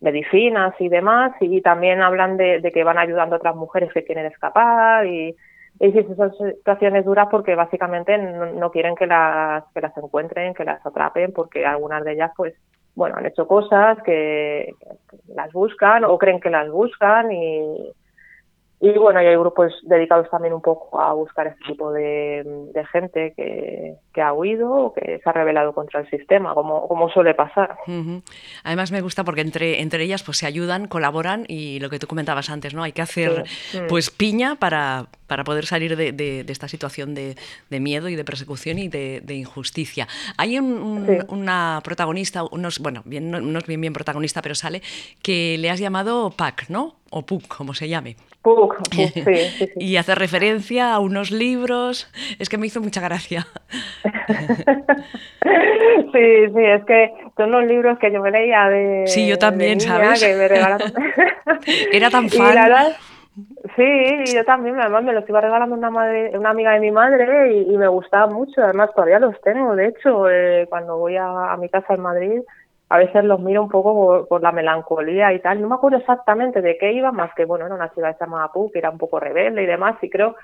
medicinas 0.00 0.74
y 0.78 0.88
demás. 0.88 1.32
Y, 1.40 1.60
también 1.60 2.00
hablan 2.00 2.36
de, 2.36 2.70
que 2.72 2.84
van 2.84 2.98
ayudando 2.98 3.36
a 3.36 3.38
otras 3.38 3.56
mujeres 3.56 3.92
que 3.92 4.04
quieren 4.04 4.26
escapar 4.26 5.06
y, 5.06 5.36
y 5.80 5.92
sí, 5.92 6.06
son 6.16 6.32
situaciones 6.34 7.04
duras 7.04 7.28
porque 7.30 7.54
básicamente 7.54 8.16
no, 8.16 8.70
quieren 8.70 8.94
que 8.94 9.06
las, 9.06 9.64
que 9.74 9.80
las 9.82 9.96
encuentren, 9.98 10.54
que 10.54 10.64
las 10.64 10.84
atrapen, 10.86 11.32
porque 11.32 11.66
algunas 11.66 12.04
de 12.04 12.12
ellas, 12.12 12.32
pues, 12.36 12.54
bueno, 12.94 13.16
han 13.16 13.26
hecho 13.26 13.46
cosas 13.46 13.98
que 14.04 14.72
las 15.28 15.52
buscan 15.52 16.04
o 16.04 16.16
creen 16.16 16.40
que 16.40 16.50
las 16.50 16.70
buscan 16.70 17.32
y 17.32 17.92
y 18.80 18.98
bueno, 18.98 19.22
y 19.22 19.26
hay 19.26 19.36
grupos 19.36 19.72
dedicados 19.82 20.28
también 20.30 20.52
un 20.52 20.60
poco 20.60 21.00
a 21.00 21.12
buscar 21.14 21.46
este 21.46 21.64
tipo 21.66 21.92
de, 21.92 22.44
gente 22.92 23.32
que, 23.34 24.22
ha 24.22 24.32
huido 24.32 24.70
o 24.70 24.94
que 24.94 25.20
se 25.22 25.28
ha 25.28 25.32
rebelado 25.32 25.74
contra 25.74 26.00
el 26.00 26.10
sistema, 26.10 26.54
como, 26.54 26.86
como 26.86 27.08
suele 27.10 27.34
pasar. 27.34 27.76
Además 28.62 28.92
me 28.92 29.00
gusta 29.00 29.24
porque 29.24 29.40
entre, 29.40 29.80
entre 29.80 30.04
ellas 30.04 30.22
pues 30.22 30.38
se 30.38 30.46
ayudan, 30.46 30.86
colaboran 30.86 31.44
y 31.48 31.80
lo 31.80 31.90
que 31.90 31.98
tú 31.98 32.06
comentabas 32.06 32.50
antes, 32.50 32.74
¿no? 32.74 32.82
Hay 32.82 32.92
que 32.92 33.02
hacer 33.02 33.44
pues 33.88 34.10
piña 34.10 34.56
para, 34.56 35.06
para 35.26 35.44
poder 35.44 35.66
salir 35.66 35.96
de, 35.96 36.44
esta 36.48 36.68
situación 36.68 37.14
de, 37.14 37.36
miedo 37.70 38.08
y 38.08 38.16
de 38.16 38.24
persecución 38.24 38.78
y 38.78 38.88
de, 38.88 39.34
injusticia. 39.34 40.06
Hay 40.36 40.58
una 40.58 41.80
protagonista, 41.82 42.44
unos, 42.44 42.78
bueno, 42.78 43.02
bien, 43.04 43.30
no, 43.30 43.58
es 43.58 43.66
bien 43.66 43.80
bien 43.80 43.92
protagonista, 43.92 44.42
pero 44.42 44.54
sale, 44.54 44.82
que 45.22 45.56
le 45.58 45.70
has 45.70 45.80
llamado 45.80 46.30
Pac, 46.30 46.68
¿no? 46.68 46.96
O 47.16 47.22
Puck, 47.22 47.46
como 47.46 47.74
se 47.74 47.88
llame. 47.88 48.16
Puck, 48.42 48.74
sí, 48.90 49.06
sí, 49.06 49.70
Y 49.76 49.96
hace 49.96 50.16
referencia 50.16 50.92
a 50.92 50.98
unos 50.98 51.30
libros. 51.30 52.10
Es 52.40 52.48
que 52.48 52.58
me 52.58 52.66
hizo 52.66 52.80
mucha 52.80 53.00
gracia. 53.00 53.46
sí, 56.12 56.24
sí, 56.52 56.64
es 56.64 56.84
que 56.84 57.14
son 57.36 57.52
los 57.52 57.64
libros 57.66 58.00
que 58.00 58.10
yo 58.12 58.20
me 58.20 58.32
leía 58.32 58.68
de. 58.68 59.04
Sí, 59.06 59.28
yo 59.28 59.38
también, 59.38 59.80
¿sabes? 59.80 60.20
Que 60.20 60.34
me 60.34 60.46
Era 61.92 62.10
tan 62.10 62.28
fan. 62.28 62.58
Sí, 63.76 64.34
yo 64.34 64.44
también, 64.44 64.78
además 64.80 65.04
me 65.04 65.12
los 65.12 65.28
iba 65.28 65.40
regalando 65.40 65.74
una 65.74 65.90
madre, 65.90 66.36
una 66.36 66.50
amiga 66.50 66.72
de 66.72 66.80
mi 66.80 66.90
madre 66.90 67.52
y, 67.54 67.76
me 67.76 67.88
gustaba 67.88 68.26
mucho, 68.28 68.62
además 68.62 68.90
todavía 68.94 69.18
los 69.18 69.40
tengo, 69.40 69.74
de 69.74 69.88
hecho, 69.88 70.30
eh, 70.30 70.66
cuando 70.68 70.98
voy 70.98 71.16
a, 71.16 71.56
mi 71.58 71.68
casa 71.68 71.94
en 71.94 72.00
Madrid, 72.00 72.42
a 72.94 72.98
veces 72.98 73.24
los 73.24 73.40
miro 73.40 73.60
un 73.60 73.68
poco 73.68 74.24
por, 74.28 74.40
la 74.40 74.52
melancolía 74.52 75.32
y 75.32 75.40
tal, 75.40 75.60
no 75.60 75.68
me 75.68 75.74
acuerdo 75.74 75.98
exactamente 75.98 76.62
de 76.62 76.78
qué 76.78 76.92
iba, 76.92 77.10
más 77.10 77.34
que, 77.34 77.44
bueno, 77.44 77.66
era 77.66 77.74
una 77.74 77.88
ciudad 77.88 78.16
llamada 78.20 78.52
Pu, 78.52 78.70
que 78.70 78.78
era 78.78 78.90
un 78.90 78.98
poco 78.98 79.18
rebelde 79.18 79.64
y 79.64 79.66
demás, 79.66 79.96
y 80.00 80.08
creo 80.08 80.36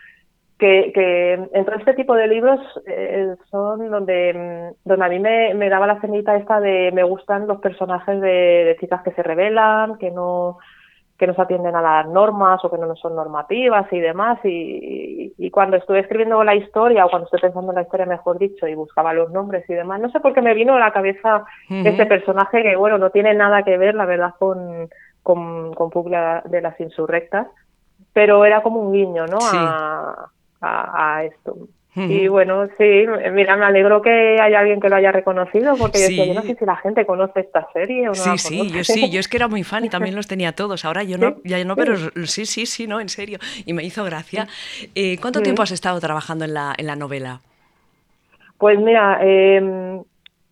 que, 0.59 0.91
que 0.93 1.35
entre 1.53 1.77
este 1.77 1.95
tipo 1.95 2.17
de 2.17 2.27
libros 2.27 2.59
eh, 2.87 3.37
son 3.53 3.89
donde, 3.89 4.75
donde 4.85 5.05
a 5.05 5.09
mí 5.09 5.21
me, 5.21 5.55
me 5.55 5.69
daba 5.69 5.87
la 5.87 6.01
cenita 6.01 6.35
esta 6.35 6.59
de 6.59 6.91
me 6.93 7.05
gustan 7.05 7.47
los 7.47 7.61
personajes 7.61 8.21
de, 8.21 8.29
de 8.29 8.77
chicas 8.81 9.03
que 9.05 9.13
se 9.13 9.23
rebelan, 9.23 9.97
que 9.99 10.11
no 10.11 10.59
que 11.21 11.27
no 11.27 11.35
se 11.35 11.43
atienden 11.43 11.77
a 11.77 11.83
las 11.83 12.09
normas 12.09 12.65
o 12.65 12.71
que 12.71 12.79
no 12.79 12.97
son 12.97 13.15
normativas 13.15 13.87
y 13.93 14.01
demás. 14.01 14.39
Y, 14.43 15.51
cuando 15.53 15.77
estuve 15.77 15.99
escribiendo 16.01 16.43
la 16.43 16.55
historia, 16.55 17.05
o 17.05 17.11
cuando 17.11 17.27
estoy 17.27 17.41
pensando 17.41 17.73
en 17.73 17.77
la 17.77 17.83
historia, 17.83 18.07
mejor 18.07 18.39
dicho, 18.39 18.67
y 18.67 18.75
buscaba 18.75 19.13
los 19.13 19.31
nombres 19.31 19.69
y 19.69 19.75
demás, 19.75 20.01
no 20.01 20.11
sé 20.11 20.21
por 20.21 20.33
qué 20.33 20.41
me 20.41 20.55
vino 20.55 20.75
a 20.75 20.79
la 20.79 20.93
cabeza 20.93 21.45
este 21.69 22.07
personaje 22.07 22.63
que, 22.63 22.75
bueno, 22.77 22.97
no 22.97 23.11
tiene 23.11 23.35
nada 23.35 23.63
que 23.63 23.77
ver, 23.77 23.95
la 23.95 24.07
verdad, 24.07 24.35
con, 24.39 24.89
con, 25.23 25.75
con 25.75 25.91
de 26.45 26.61
las 26.63 26.81
insurrectas, 26.81 27.49
pero 28.15 28.47
era 28.47 28.63
como 28.63 28.81
un 28.81 28.93
guiño, 28.93 29.27
¿no? 29.27 29.39
A, 29.43 30.31
a, 30.63 31.25
esto. 31.25 31.55
Y 32.09 32.29
bueno, 32.29 32.67
sí, 32.79 33.07
mira, 33.33 33.57
me 33.57 33.65
alegro 33.65 34.01
que 34.03 34.39
haya 34.41 34.61
alguien 34.61 34.81
que 34.81 34.89
lo 34.89 34.97
haya 34.97 35.13
reconocido, 35.13 35.77
porque 35.77 35.99
yo, 35.99 36.09
decía, 36.09 36.27
yo 36.27 36.35
no 36.35 36.43
sé 36.43 36.55
si 36.55 36.65
la 36.65 36.77
gente 36.77 37.05
conoce 37.05 37.41
esta 37.41 37.67
serie 37.73 38.09
o 38.09 38.13
no. 38.13 38.15
Sí, 38.15 38.39
sí, 38.39 38.71
yo 38.71 38.85
sí, 38.85 39.11
yo 39.11 39.21
es 39.21 39.29
que 39.29 39.37
era 39.37 39.49
muy 39.49 39.65
fan 39.65 39.85
y 39.85 39.89
también 39.91 40.15
los 40.15 40.27
tenía 40.27 40.53
todos. 40.53 40.85
Ahora 40.85 41.03
yo 41.03 41.19
no, 41.19 41.37
ya 41.45 41.63
no, 41.65 41.77
pero 41.77 41.97
sí, 42.25 42.47
sí, 42.47 42.67
sí, 42.67 42.87
no, 42.87 43.01
en 43.01 43.09
serio. 43.09 43.39
Y 43.67 43.73
me 43.73 43.83
hizo 43.83 44.05
gracia. 44.05 44.47
Eh, 44.95 45.19
¿Cuánto 45.21 45.41
tiempo 45.41 45.63
has 45.63 45.73
estado 45.73 46.01
trabajando 46.01 46.45
en 46.45 46.55
la, 46.55 46.75
en 46.77 46.87
la 46.87 46.97
novela? 46.97 47.41
Pues 48.59 48.79
mira, 48.79 49.19
eh, 49.23 50.03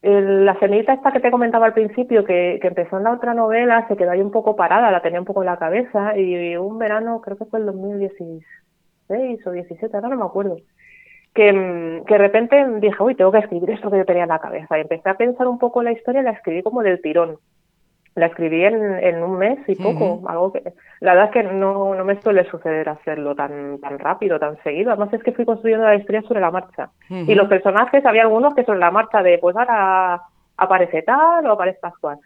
la 0.02 0.58
cenita 0.60 0.92
esta 0.92 1.10
que 1.12 1.20
te 1.20 1.30
comentaba 1.30 1.66
al 1.66 1.74
principio, 1.74 2.24
que, 2.24 2.60
empezó 2.62 2.98
en 2.98 3.04
la 3.04 3.12
otra 3.12 3.34
novela, 3.34 3.86
se 3.88 3.96
quedó 3.96 4.12
ahí 4.12 4.20
un 4.20 4.30
poco 4.30 4.54
parada, 4.54 4.90
la 4.90 5.02
tenía 5.02 5.18
un 5.20 5.26
poco 5.26 5.42
en 5.42 5.46
la 5.46 5.58
cabeza, 5.58 6.16
y 6.16 6.56
un 6.56 6.78
verano, 6.78 7.20
creo 7.20 7.36
que 7.36 7.46
fue 7.46 7.58
el 7.58 7.66
2016 7.66 9.46
o 9.46 9.50
17, 9.50 9.96
ahora 9.96 10.08
no 10.08 10.16
me 10.16 10.24
acuerdo, 10.24 10.56
que, 11.34 12.02
que 12.06 12.14
de 12.14 12.18
repente 12.18 12.66
dije, 12.80 13.02
uy, 13.02 13.14
tengo 13.14 13.32
que 13.32 13.38
escribir 13.38 13.70
esto 13.70 13.90
que 13.90 13.98
yo 13.98 14.04
tenía 14.04 14.24
en 14.24 14.30
la 14.30 14.40
cabeza, 14.40 14.78
y 14.78 14.82
empecé 14.82 15.08
a 15.08 15.16
pensar 15.16 15.46
un 15.46 15.58
poco 15.58 15.82
la 15.82 15.92
historia 15.92 16.20
y 16.20 16.24
la 16.24 16.32
escribí 16.32 16.62
como 16.62 16.82
del 16.82 17.00
tirón. 17.00 17.38
La 18.14 18.26
escribí 18.26 18.64
en, 18.64 19.22
un 19.22 19.38
mes 19.38 19.60
y 19.68 19.76
poco, 19.76 20.28
algo 20.28 20.52
que 20.52 20.72
la 20.98 21.14
verdad 21.14 21.26
es 21.26 21.32
que 21.32 21.42
no, 21.44 21.94
no 21.94 22.04
me 22.04 22.20
suele 22.20 22.50
suceder 22.50 22.88
hacerlo 22.88 23.36
tan, 23.36 23.78
tan 23.78 23.96
rápido, 24.00 24.40
tan 24.40 24.60
seguido, 24.64 24.90
además 24.90 25.12
es 25.12 25.22
que 25.22 25.30
fui 25.30 25.44
construyendo 25.44 25.84
la 25.86 25.94
historia 25.94 26.22
sobre 26.22 26.40
la 26.40 26.50
marcha. 26.50 26.90
Y 27.08 27.34
los 27.36 27.48
personajes, 27.48 28.04
había 28.04 28.22
algunos 28.22 28.54
que 28.56 28.64
sobre 28.64 28.80
la 28.80 28.90
marcha 28.90 29.22
de 29.22 29.38
pues 29.38 29.54
ahora 29.56 30.22
aparece 30.56 31.02
tal 31.02 31.46
o 31.46 31.52
aparece 31.52 31.78
actual. 31.82 32.18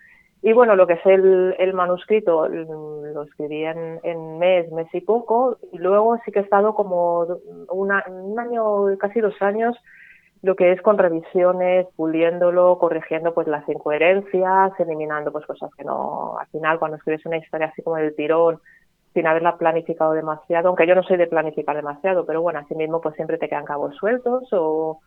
Y 0.45 0.53
bueno, 0.53 0.75
lo 0.75 0.89
que 0.89 0.95
es 0.95 1.07
el, 1.07 1.55
el 1.59 1.73
manuscrito 1.73 2.49
lo 2.49 3.23
escribí 3.23 3.65
en, 3.65 4.01
en 4.03 4.39
mes, 4.39 4.71
mes 4.73 4.89
y 4.93 5.01
poco, 5.01 5.57
y 5.71 5.79
luego 5.79 6.19
sí 6.25 6.33
que 6.33 6.41
he 6.41 6.43
estado 6.43 6.75
como 6.75 7.27
una, 7.69 8.05
un 8.09 8.39
año, 8.41 8.99
casi 8.99 9.21
dos 9.21 9.41
años, 9.41 9.77
lo 10.43 10.57
que 10.57 10.73
es 10.73 10.83
con 10.83 10.99
revisiones, 10.99 11.87
puliéndolo, 11.95 12.77
corrigiendo 12.79 13.33
pues 13.33 13.47
las 13.47 13.69
incoherencias, 13.69 14.73
eliminando 14.81 15.31
pues 15.31 15.47
cosas 15.47 15.71
que 15.77 15.85
no, 15.85 16.37
al 16.37 16.49
final 16.49 16.81
cuando 16.81 16.97
escribes 16.97 17.25
una 17.25 17.37
historia 17.37 17.69
así 17.69 17.81
como 17.81 17.97
del 17.97 18.17
tirón, 18.17 18.61
sin 19.15 19.29
haberla 19.29 19.57
planificado 19.57 20.13
demasiado, 20.13 20.69
aunque 20.69 20.89
yo 20.89 20.97
no 20.97 21.05
soy 21.05 21.19
de 21.19 21.29
planificar 21.29 21.77
demasiado, 21.77 22.27
pero 22.27 22.43
bueno, 22.43 22.59
así 22.59 22.75
mismo 22.75 23.01
pues 23.01 23.15
siempre 23.15 23.39
te 23.39 23.49
quedan 23.49 23.65
cabos 23.65 23.95
sueltos 23.95 24.49
o 24.51 24.99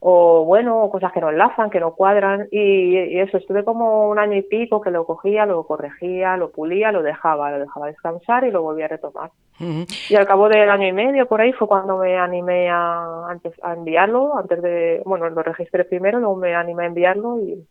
o 0.00 0.44
bueno, 0.44 0.88
cosas 0.90 1.12
que 1.12 1.20
no 1.20 1.30
enlazan, 1.30 1.70
que 1.70 1.80
no 1.80 1.94
cuadran, 1.94 2.46
y, 2.52 3.18
eso, 3.18 3.36
estuve 3.36 3.64
como 3.64 4.08
un 4.08 4.18
año 4.18 4.36
y 4.36 4.42
pico 4.42 4.80
que 4.80 4.90
lo 4.90 5.04
cogía, 5.04 5.44
lo 5.44 5.64
corregía, 5.64 6.36
lo 6.36 6.50
pulía, 6.50 6.92
lo 6.92 7.02
dejaba, 7.02 7.50
lo 7.50 7.58
dejaba 7.58 7.88
descansar 7.88 8.44
y 8.44 8.50
lo 8.50 8.62
volvía 8.62 8.84
a 8.84 8.88
retomar. 8.88 9.30
Y 10.08 10.14
al 10.14 10.26
cabo 10.26 10.48
del 10.48 10.70
año 10.70 10.86
y 10.86 10.92
medio 10.92 11.26
por 11.26 11.40
ahí 11.40 11.52
fue 11.52 11.66
cuando 11.66 11.98
me 11.98 12.16
animé 12.16 12.70
a, 12.70 13.28
antes, 13.28 13.52
a 13.62 13.72
enviarlo, 13.72 14.38
antes 14.38 14.62
de, 14.62 15.02
bueno, 15.04 15.28
lo 15.28 15.42
registré 15.42 15.84
primero, 15.84 16.20
luego 16.20 16.36
me 16.36 16.54
animé 16.54 16.84
a 16.84 16.86
enviarlo 16.86 17.40
y, 17.40 17.66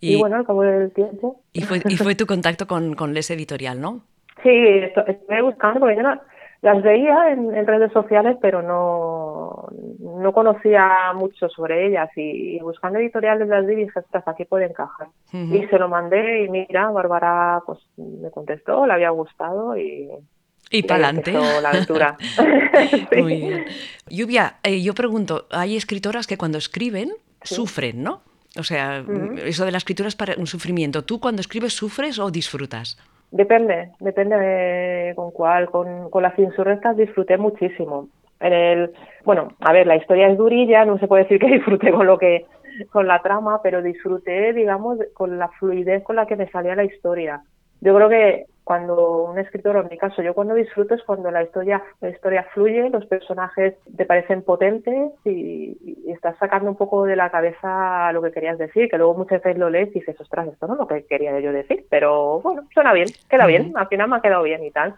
y, 0.00 0.18
bueno, 0.18 0.36
al 0.36 0.46
cabo 0.46 0.62
del 0.62 0.92
tiempo. 0.92 1.40
Y 1.54 1.62
fue, 1.62 1.80
y 1.88 1.96
fue 1.96 2.14
tu 2.14 2.26
contacto 2.26 2.66
con, 2.66 2.94
con 2.94 3.14
Les 3.14 3.30
Editorial, 3.30 3.80
¿no? 3.80 4.02
Sí, 4.42 4.50
estuve 4.50 5.42
buscando 5.42 5.80
porque 5.80 5.96
yo 5.96 6.02
no, 6.02 6.20
las 6.62 6.82
veía 6.82 7.32
en, 7.32 7.66
redes 7.66 7.90
sociales, 7.92 8.36
pero 8.40 8.60
no, 8.60 9.68
no 9.98 10.32
conocía 10.32 11.12
mucho 11.14 11.48
sobre 11.48 11.86
ellas 11.86 12.10
y, 12.16 12.58
buscando 12.60 12.98
editoriales 12.98 13.48
las 13.48 13.66
vi 13.66 13.72
y 13.72 13.76
dije, 13.84 14.00
aquí 14.26 14.44
puede 14.44 14.66
encajar. 14.66 15.08
Y 15.32 15.66
se 15.66 15.78
lo 15.78 15.88
mandé 15.88 16.44
y 16.44 16.48
mira, 16.48 16.90
Bárbara 16.90 17.62
pues 17.64 17.78
me 17.96 18.30
contestó, 18.30 18.86
le 18.86 18.92
había 18.92 19.10
gustado 19.10 19.76
y... 19.76 20.10
Y 20.72 20.84
para 20.84 21.08
adelante. 21.08 21.32
la 21.32 21.70
aventura. 21.70 22.16
Muy 23.16 23.40
bien. 23.40 23.64
Lluvia, 24.08 24.58
eh, 24.62 24.80
yo 24.82 24.94
pregunto, 24.94 25.46
hay 25.50 25.76
escritoras 25.76 26.28
que 26.28 26.38
cuando 26.38 26.58
escriben 26.58 27.10
sufren, 27.42 28.04
¿no? 28.04 28.22
O 28.58 28.62
sea, 28.62 29.04
eso 29.44 29.64
de 29.64 29.72
la 29.72 29.78
escritura 29.78 30.08
es 30.08 30.16
para 30.16 30.34
un 30.36 30.46
sufrimiento. 30.46 31.04
¿Tú 31.04 31.20
cuando 31.20 31.40
escribes 31.40 31.72
sufres 31.72 32.18
o 32.18 32.30
disfrutas? 32.30 32.98
Depende, 33.30 33.92
depende 34.00 34.36
de 34.36 35.14
con 35.14 35.30
cuál. 35.30 35.70
Con, 35.70 36.10
con 36.10 36.22
las 36.22 36.38
insurrectas 36.38 36.96
disfruté 36.96 37.36
muchísimo. 37.38 38.08
En 38.40 38.52
el, 38.52 38.92
bueno, 39.24 39.48
a 39.60 39.72
ver, 39.72 39.86
la 39.86 39.96
historia 39.96 40.28
es 40.28 40.38
durilla, 40.38 40.84
no 40.84 40.98
se 40.98 41.06
puede 41.06 41.24
decir 41.24 41.38
que 41.38 41.46
disfruté 41.52 41.92
con 41.92 42.06
lo 42.06 42.18
que, 42.18 42.46
con 42.90 43.06
la 43.06 43.20
trama, 43.20 43.60
pero 43.62 43.82
disfruté, 43.82 44.52
digamos, 44.52 44.98
con 45.14 45.38
la 45.38 45.48
fluidez 45.48 46.02
con 46.02 46.16
la 46.16 46.26
que 46.26 46.36
me 46.36 46.50
salía 46.50 46.74
la 46.74 46.84
historia. 46.84 47.42
Yo 47.80 47.94
creo 47.94 48.08
que 48.08 48.46
cuando 48.70 49.24
un 49.24 49.36
escritor, 49.38 49.76
en 49.78 49.88
mi 49.88 49.98
caso, 49.98 50.22
yo 50.22 50.32
cuando 50.32 50.54
disfruto 50.54 50.94
es 50.94 51.02
cuando 51.02 51.30
la 51.32 51.42
historia, 51.42 51.82
la 52.00 52.10
historia 52.10 52.46
fluye, 52.54 52.88
los 52.88 53.04
personajes 53.06 53.74
te 53.96 54.04
parecen 54.04 54.42
potentes 54.42 55.10
y, 55.24 55.76
estás 56.06 56.36
sacando 56.38 56.70
un 56.70 56.76
poco 56.76 57.04
de 57.04 57.16
la 57.16 57.30
cabeza 57.30 58.12
lo 58.12 58.22
que 58.22 58.30
querías 58.30 58.58
decir, 58.58 58.88
que 58.88 58.96
luego 58.96 59.14
muchas 59.14 59.42
veces 59.42 59.58
lo 59.58 59.70
lees 59.70 59.88
y 59.88 60.00
dices, 60.00 60.20
ostras, 60.20 60.46
esto 60.46 60.68
no 60.68 60.74
es 60.74 60.78
lo 60.80 60.86
que 60.86 61.04
quería 61.04 61.38
yo 61.40 61.52
decir, 61.52 61.84
pero 61.90 62.40
bueno, 62.42 62.62
suena 62.72 62.92
bien, 62.92 63.08
queda 63.28 63.46
bien, 63.46 63.72
al 63.74 63.88
final 63.88 64.08
me 64.08 64.16
ha 64.16 64.20
quedado 64.20 64.44
bien 64.44 64.62
y 64.62 64.70
tal. 64.70 64.94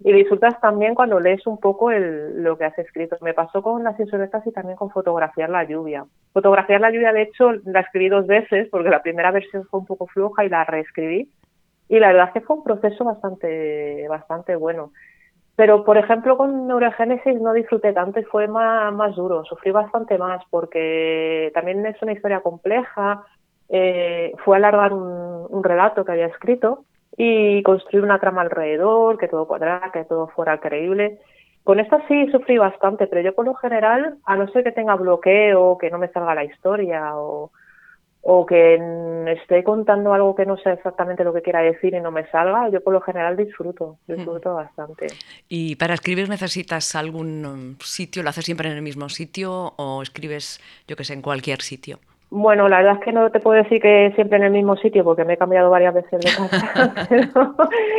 Y 0.00 0.12
disfrutas 0.12 0.60
también 0.60 0.94
cuando 0.94 1.20
lees 1.20 1.46
un 1.46 1.58
poco 1.58 1.90
el, 1.90 2.42
lo 2.42 2.58
que 2.58 2.64
has 2.64 2.78
escrito. 2.78 3.16
Me 3.22 3.32
pasó 3.32 3.62
con 3.62 3.84
las 3.84 3.98
insurrectas 3.98 4.46
y 4.46 4.52
también 4.52 4.76
con 4.76 4.90
fotografiar 4.90 5.48
la 5.48 5.64
lluvia. 5.64 6.04
Fotografiar 6.34 6.82
la 6.82 6.90
lluvia, 6.90 7.12
de 7.12 7.22
hecho, 7.22 7.52
la 7.64 7.80
escribí 7.80 8.10
dos 8.10 8.26
veces 8.26 8.68
porque 8.70 8.90
la 8.90 9.02
primera 9.02 9.30
versión 9.30 9.64
fue 9.64 9.80
un 9.80 9.86
poco 9.86 10.06
floja 10.08 10.44
y 10.44 10.50
la 10.50 10.64
reescribí 10.64 11.30
y 11.88 11.98
la 11.98 12.08
verdad 12.08 12.28
es 12.28 12.32
que 12.34 12.40
fue 12.40 12.56
un 12.56 12.64
proceso 12.64 13.04
bastante, 13.04 14.06
bastante 14.08 14.56
bueno. 14.56 14.92
Pero, 15.56 15.84
por 15.84 15.96
ejemplo, 15.96 16.36
con 16.36 16.66
Neurogénesis 16.66 17.40
no 17.40 17.52
disfruté 17.52 17.92
tanto 17.92 18.18
y 18.18 18.24
fue 18.24 18.48
más, 18.48 18.92
más 18.92 19.14
duro, 19.14 19.44
sufrí 19.44 19.70
bastante 19.70 20.18
más 20.18 20.42
porque 20.50 21.52
también 21.54 21.86
es 21.86 22.00
una 22.02 22.12
historia 22.12 22.40
compleja, 22.40 23.24
eh, 23.68 24.32
fue 24.44 24.56
alargar 24.56 24.92
un, 24.92 25.46
un 25.48 25.64
relato 25.64 26.04
que 26.04 26.12
había 26.12 26.26
escrito 26.26 26.84
y 27.16 27.62
construir 27.62 28.04
una 28.04 28.18
trama 28.18 28.42
alrededor, 28.42 29.16
que 29.18 29.28
todo 29.28 29.46
cuadrara, 29.46 29.92
que 29.92 30.04
todo 30.04 30.26
fuera 30.28 30.58
creíble. 30.58 31.20
Con 31.62 31.80
esta 31.80 32.06
sí 32.08 32.26
sufrí 32.30 32.58
bastante, 32.58 33.06
pero 33.06 33.22
yo 33.22 33.34
por 33.34 33.46
lo 33.46 33.54
general, 33.54 34.16
a 34.24 34.36
no 34.36 34.48
ser 34.48 34.64
que 34.64 34.72
tenga 34.72 34.96
bloqueo, 34.96 35.78
que 35.78 35.90
no 35.90 35.98
me 35.98 36.08
salga 36.08 36.34
la 36.34 36.44
historia 36.44 37.16
o, 37.16 37.52
o 38.26 38.46
que 38.46 38.80
esté 39.28 39.62
contando 39.62 40.14
algo 40.14 40.34
que 40.34 40.46
no 40.46 40.56
sé 40.56 40.72
exactamente 40.72 41.24
lo 41.24 41.32
que 41.34 41.42
quiera 41.42 41.60
decir 41.60 41.94
y 41.94 42.00
no 42.00 42.10
me 42.10 42.26
salga, 42.30 42.70
yo 42.70 42.80
por 42.80 42.94
lo 42.94 43.00
general 43.02 43.36
disfruto, 43.36 43.98
disfruto 44.06 44.54
bastante. 44.54 45.08
¿Y 45.48 45.76
para 45.76 45.92
escribir 45.94 46.28
necesitas 46.28 46.94
algún 46.94 47.44
um, 47.44 47.76
sitio? 47.80 48.22
¿Lo 48.22 48.30
haces 48.30 48.46
siempre 48.46 48.70
en 48.70 48.76
el 48.76 48.82
mismo 48.82 49.10
sitio 49.10 49.74
o 49.76 50.00
escribes, 50.02 50.58
yo 50.88 50.96
que 50.96 51.04
sé, 51.04 51.12
en 51.12 51.20
cualquier 51.20 51.60
sitio? 51.60 51.98
Bueno, 52.30 52.66
la 52.68 52.78
verdad 52.78 52.94
es 52.94 53.04
que 53.04 53.12
no 53.12 53.30
te 53.30 53.40
puedo 53.40 53.62
decir 53.62 53.80
que 53.80 54.10
siempre 54.14 54.38
en 54.38 54.44
el 54.44 54.52
mismo 54.52 54.76
sitio 54.76 55.04
porque 55.04 55.24
me 55.24 55.34
he 55.34 55.36
cambiado 55.36 55.68
varias 55.68 55.94
veces 55.94 56.20
de 56.20 56.30
casa 56.30 57.06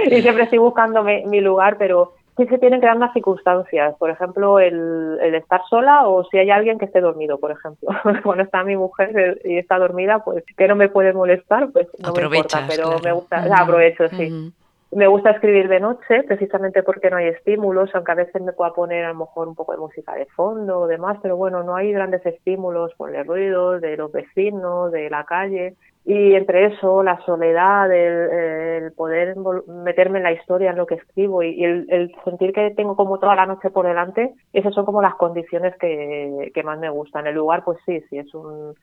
y 0.08 0.22
siempre 0.22 0.44
estoy 0.44 0.58
buscando 0.58 1.04
mi 1.04 1.40
lugar, 1.40 1.78
pero 1.78 2.14
sí 2.38 2.46
se 2.48 2.58
tienen 2.58 2.82
que 2.82 2.88
dar 2.88 2.98
las 2.98 3.14
circunstancias, 3.14 3.96
por 3.98 4.10
ejemplo, 4.10 4.60
el, 4.60 5.18
el, 5.22 5.36
estar 5.36 5.62
sola 5.70 6.08
o 6.08 6.24
si 6.26 6.38
hay 6.38 6.50
alguien 6.50 6.78
que 6.78 6.86
esté 6.86 7.02
dormido, 7.02 7.40
por 7.40 7.52
ejemplo. 7.52 7.90
Cuando 8.24 8.44
está 8.44 8.64
mi 8.64 8.76
mujer 8.76 9.42
y 9.44 9.58
está 9.58 9.78
dormida, 9.78 10.24
pues 10.24 10.44
que 10.58 10.68
no 10.68 10.76
me 10.76 10.90
puede 10.90 11.14
molestar, 11.14 11.70
pues 11.72 11.88
no 12.00 12.14
me 12.14 12.24
importa, 12.24 12.66
pero 12.68 13.00
me 13.00 13.12
gusta, 13.12 13.46
aprovecho, 13.58 14.10
sí. 14.10 14.54
Me 14.96 15.08
gusta 15.08 15.32
escribir 15.32 15.68
de 15.68 15.82
noche, 15.82 16.24
precisamente 16.24 16.82
porque 16.82 17.10
no 17.10 17.18
hay 17.18 17.28
estímulos, 17.28 17.94
aunque 17.94 18.14
a 18.14 18.16
veces 18.16 18.42
me 18.42 18.54
pueda 18.54 18.72
poner 18.72 19.04
a 19.04 19.10
lo 19.10 19.20
mejor 19.20 19.50
un 19.50 19.54
poco 19.54 19.74
de 19.74 19.78
música 19.78 20.16
de 20.16 20.26
fondo 20.28 20.80
o 20.80 20.88
demás, 20.88 21.18
pero 21.22 21.36
bueno, 21.36 21.64
no 21.64 21.76
hay 21.76 21.92
grandes 21.92 22.26
estímulos 22.26 22.94
por 22.96 23.14
el 23.14 23.28
ruido 23.28 23.78
de 23.82 23.98
los 23.98 24.10
vecinos, 24.14 24.94
de 24.94 25.10
la 25.10 25.26
calle. 25.26 25.76
Y 26.06 26.34
entre 26.36 26.68
eso, 26.68 27.04
la 27.04 27.20
soledad, 27.26 27.92
el, 27.92 28.94
poder 28.94 29.36
meterme 29.68 30.20
en 30.20 30.24
la 30.24 30.32
historia, 30.32 30.70
en 30.70 30.78
lo 30.78 30.86
que 30.86 30.96
escribo 30.96 31.44
y, 31.44 31.62
el, 31.62 32.16
sentir 32.24 32.54
que 32.54 32.72
tengo 32.72 32.96
como 32.96 33.20
toda 33.20 33.36
la 33.36 33.48
noche 33.48 33.72
por 33.72 33.86
delante, 33.86 34.34
esas 34.54 34.74
son 34.74 34.86
como 34.86 35.02
las 35.02 35.16
condiciones 35.16 35.76
que, 35.78 36.52
que 36.54 36.64
más 36.64 36.80
me 36.80 36.90
gustan. 36.90 37.28
El 37.28 37.36
lugar, 37.36 37.66
pues 37.66 37.80
sí, 37.86 38.00
sí, 38.10 38.20
es 38.20 38.34
un, 38.34 38.74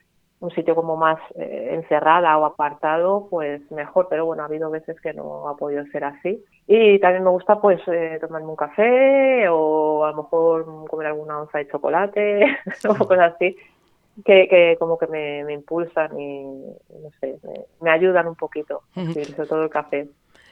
un 0.42 0.50
sitio 0.50 0.75
como 0.75 0.96
más 0.96 1.18
eh, 1.37 1.70
encerrada 1.72 2.37
o 2.37 2.44
apartado, 2.44 3.28
pues 3.30 3.62
mejor, 3.70 4.08
pero 4.11 4.26
bueno, 4.26 4.42
ha 4.42 4.46
habido 4.46 4.70
veces 4.70 5.00
que 5.00 5.14
no 5.14 5.49
ha 5.49 5.56
podido 5.56 5.84
ser 5.87 6.04
así. 6.04 6.44
Y 6.66 6.99
también 6.99 7.22
me 7.22 7.30
gusta 7.30 7.61
pues 7.61 7.80
eh, 7.87 8.18
tomarme 8.20 8.49
un 8.49 8.56
café 8.56 9.49
o 9.49 10.04
a 10.04 10.11
lo 10.11 10.25
mejor 10.25 10.87
comer 10.88 11.06
alguna 11.06 11.40
onza 11.40 11.58
de 11.58 11.68
chocolate 11.68 12.58
o 12.88 12.94
cosas 13.06 13.34
así 13.34 13.56
que, 14.25 14.49
que 14.49 14.76
como 14.78 14.99
que 14.99 15.06
me, 15.06 15.44
me 15.44 15.54
impulsan 15.54 16.18
y 16.18 16.42
no 16.44 17.11
sé, 17.20 17.38
me, 17.80 17.90
ayudan 17.90 18.26
un 18.26 18.34
poquito, 18.34 18.82
sobre 18.94 19.46
todo 19.46 19.64
el 19.64 19.70
café. 19.70 20.08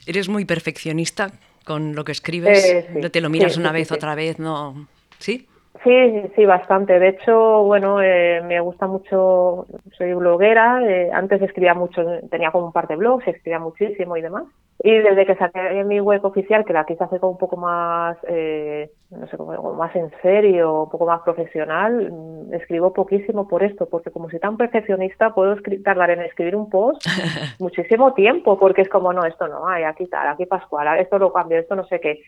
¿Eres 0.07 0.29
muy 0.29 0.45
perfeccionista 0.45 1.31
con 1.67 1.95
lo 1.95 2.05
que 2.05 2.13
escribes? 2.13 2.65
Eh, 2.65 3.11
¿Te 3.11 3.21
lo 3.21 3.29
miras 3.29 3.57
una 3.57 3.73
vez, 3.73 3.93
otra 3.93 4.15
vez? 4.15 4.39
no 4.39 4.87
¿Sí? 5.19 5.47
Sí, 5.83 6.23
sí, 6.37 6.45
bastante. 6.45 6.99
De 6.99 7.09
hecho, 7.09 7.63
bueno, 7.63 8.03
eh, 8.03 8.43
me 8.43 8.61
gusta 8.61 8.87
mucho, 8.87 9.67
soy 9.97 10.13
bloguera, 10.13 10.83
eh, 10.87 11.11
antes 11.11 11.41
escribía 11.41 11.73
mucho, 11.73 12.03
tenía 12.31 12.51
como 12.51 12.67
un 12.67 12.73
par 12.73 12.87
de 12.87 12.97
blogs, 12.97 13.27
escribía 13.27 13.59
muchísimo 13.59 14.15
y 14.17 14.21
demás. 14.21 14.45
Y 14.83 14.93
desde 14.93 15.25
que 15.25 15.37
saqué 15.37 15.83
mi 15.85 16.01
web 16.01 16.23
oficial, 16.25 16.67
que 16.67 16.75
la 16.75 16.85
quise 16.85 17.05
hacer 17.05 17.21
como 17.21 17.33
un 17.33 17.39
poco 17.39 17.57
más, 17.57 18.17
eh, 18.29 18.91
no 19.11 19.27
sé, 19.29 19.39
como 19.39 19.73
más 19.75 19.95
en 19.97 20.11
serio, 20.21 20.85
un 20.85 20.91
poco 20.91 21.07
más 21.07 21.23
profesional, 21.23 22.11
mm, 22.13 22.55
escribo 22.55 22.93
poquísimo 22.93 23.49
por 23.49 23.63
esto, 23.63 23.87
porque 23.87 24.11
como 24.11 24.29
soy 24.29 24.39
tan 24.39 24.59
perfeccionista, 24.59 25.35
puedo 25.35 25.57
tardar 25.83 26.11
en 26.11 26.23
escribir 26.23 26.57
un 26.57 26.69
post 26.69 27.03
muchísimo 27.59 28.13
tiempo, 28.13 28.59
porque 28.59 28.83
es 28.83 28.89
como, 28.91 29.15
no, 29.15 29.25
esto 29.25 29.49
no, 29.49 29.67
hay 29.67 29.85
aquí 29.85 30.07
tal, 30.07 30.29
aquí 30.29 30.45
Pascual, 30.45 30.99
esto 30.99 31.19
lo 31.19 31.33
cambio, 31.33 31.59
esto 31.59 31.75
no 31.75 31.87
sé 31.87 32.01
qué. 32.01 32.21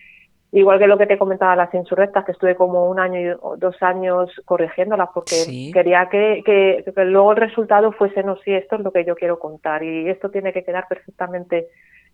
Igual 0.54 0.78
que 0.78 0.86
lo 0.86 0.98
que 0.98 1.06
te 1.06 1.16
comentaba 1.16 1.56
las 1.56 1.72
insurrectas, 1.72 2.26
que 2.26 2.32
estuve 2.32 2.54
como 2.56 2.90
un 2.90 3.00
año 3.00 3.38
o 3.40 3.56
dos 3.56 3.82
años 3.82 4.30
corrigiéndolas 4.44 5.08
porque 5.14 5.70
quería 5.72 6.10
que, 6.10 6.42
que, 6.44 6.84
que, 6.94 7.04
luego 7.06 7.30
el 7.30 7.38
resultado 7.38 7.90
fuese, 7.92 8.22
no, 8.22 8.36
sí, 8.44 8.52
esto 8.52 8.76
es 8.76 8.82
lo 8.82 8.92
que 8.92 9.06
yo 9.06 9.14
quiero 9.14 9.38
contar 9.38 9.82
y 9.82 10.10
esto 10.10 10.30
tiene 10.30 10.52
que 10.52 10.62
quedar 10.62 10.86
perfectamente 10.88 11.68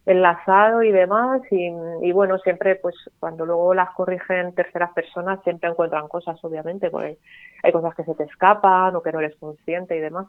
enlazado 0.08 0.82
y 0.82 0.90
demás 0.90 1.42
y, 1.50 2.12
bueno 2.12 2.38
siempre 2.38 2.76
pues 2.76 2.94
cuando 3.20 3.44
luego 3.44 3.74
las 3.74 3.90
corrigen 3.90 4.54
terceras 4.54 4.90
personas 4.94 5.38
siempre 5.44 5.68
encuentran 5.68 6.08
cosas 6.08 6.42
obviamente 6.42 6.90
porque 6.90 7.18
hay 7.62 7.72
cosas 7.72 7.94
que 7.94 8.04
se 8.04 8.14
te 8.14 8.24
escapan 8.24 8.96
o 8.96 9.02
que 9.02 9.12
no 9.12 9.20
eres 9.20 9.36
consciente 9.36 9.96
y 9.96 10.00
demás. 10.00 10.26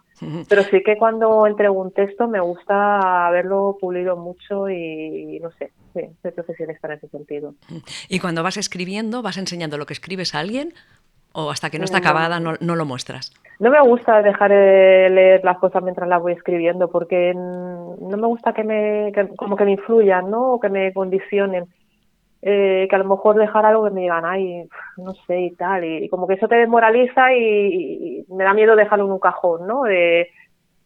Pero 0.50 0.64
sí 0.64 0.84
que 0.84 0.98
cuando 0.98 1.48
entrego 1.48 1.80
un 1.80 1.92
texto 1.92 2.28
me 2.28 2.42
gusta 2.42 3.28
haberlo 3.28 3.78
pulido 3.80 4.18
mucho 4.18 4.70
y, 4.70 5.40
no 5.40 5.52
sé 5.52 5.72
sí, 5.94 6.02
soy 6.22 6.32
profesionista 6.32 6.88
en 6.88 6.94
ese 6.94 7.08
sentido. 7.08 7.54
Y 8.10 8.20
cuando 8.20 8.44
vas 8.44 8.58
escribiendo 8.58 9.22
vas 9.22 9.38
enseñando 9.38 9.78
lo 9.78 9.86
que 9.86 9.94
escribes 9.94 10.36
a 10.36 10.40
alguien 10.40 10.74
o 11.32 11.52
hasta 11.52 11.70
que 11.70 11.80
no 11.80 11.86
está 11.86 12.00
acabada 12.00 12.42
no, 12.42 12.56
no 12.60 12.76
lo 12.76 12.86
muestras 12.86 13.32
no 13.60 13.70
me 13.70 13.82
gusta 13.82 14.22
dejar 14.22 14.52
de 14.52 15.10
leer 15.10 15.44
las 15.44 15.58
cosas 15.58 15.84
mientras 15.84 16.08
las 16.08 16.22
voy 16.22 16.32
escribiendo 16.32 16.90
porque 16.90 17.34
no 18.00 18.18
me 18.18 18.28
gusta 18.28 18.54
que 18.54 18.64
me 18.64 19.12
como 19.36 19.56
que 19.56 19.66
me 19.66 19.72
influyan 19.72 20.30
no 20.30 20.54
o 20.54 20.60
que 20.60 20.70
me 20.70 20.94
condicionen. 20.94 21.66
Eh, 22.42 22.88
que 22.90 22.96
a 22.96 23.00
lo 23.00 23.04
mejor 23.04 23.36
dejar 23.36 23.66
algo 23.66 23.84
que 23.84 23.90
me 23.90 24.00
digan 24.00 24.24
ay 24.24 24.64
no 24.96 25.14
sé 25.28 25.42
y 25.42 25.52
tal 25.56 25.84
y, 25.84 26.08
como 26.08 26.26
que 26.26 26.36
eso 26.36 26.48
te 26.48 26.56
desmoraliza 26.56 27.34
y, 27.34 28.26
me 28.30 28.46
da 28.46 28.54
miedo 28.54 28.78
dejarlo 28.78 29.08
en 29.08 29.12
un 29.12 29.20
cajón 29.20 29.68
no 29.68 29.84
de 29.84 30.30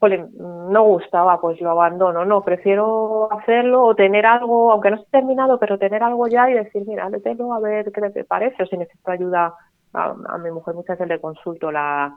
no 0.01 0.83
gustaba 0.83 1.39
pues 1.39 1.61
lo 1.61 1.69
abandono 1.69 2.25
no 2.25 2.41
prefiero 2.41 3.31
hacerlo 3.31 3.83
o 3.83 3.93
tener 3.93 4.25
algo 4.25 4.71
aunque 4.71 4.89
no 4.89 4.95
esté 4.95 5.11
terminado 5.11 5.59
pero 5.59 5.77
tener 5.77 6.01
algo 6.01 6.27
ya 6.27 6.49
y 6.49 6.55
decir 6.55 6.87
mira 6.87 7.07
tengo 7.23 7.53
a 7.53 7.59
ver 7.59 7.91
qué 7.91 8.09
te 8.09 8.23
parece 8.23 8.63
o 8.63 8.65
si 8.65 8.75
necesito 8.75 9.11
ayuda 9.11 9.53
a, 9.93 10.15
a 10.29 10.37
mi 10.39 10.49
mujer 10.49 10.73
muchas 10.73 10.97
veces 10.97 11.07
le 11.07 11.21
consulto 11.21 11.71
la 11.71 12.15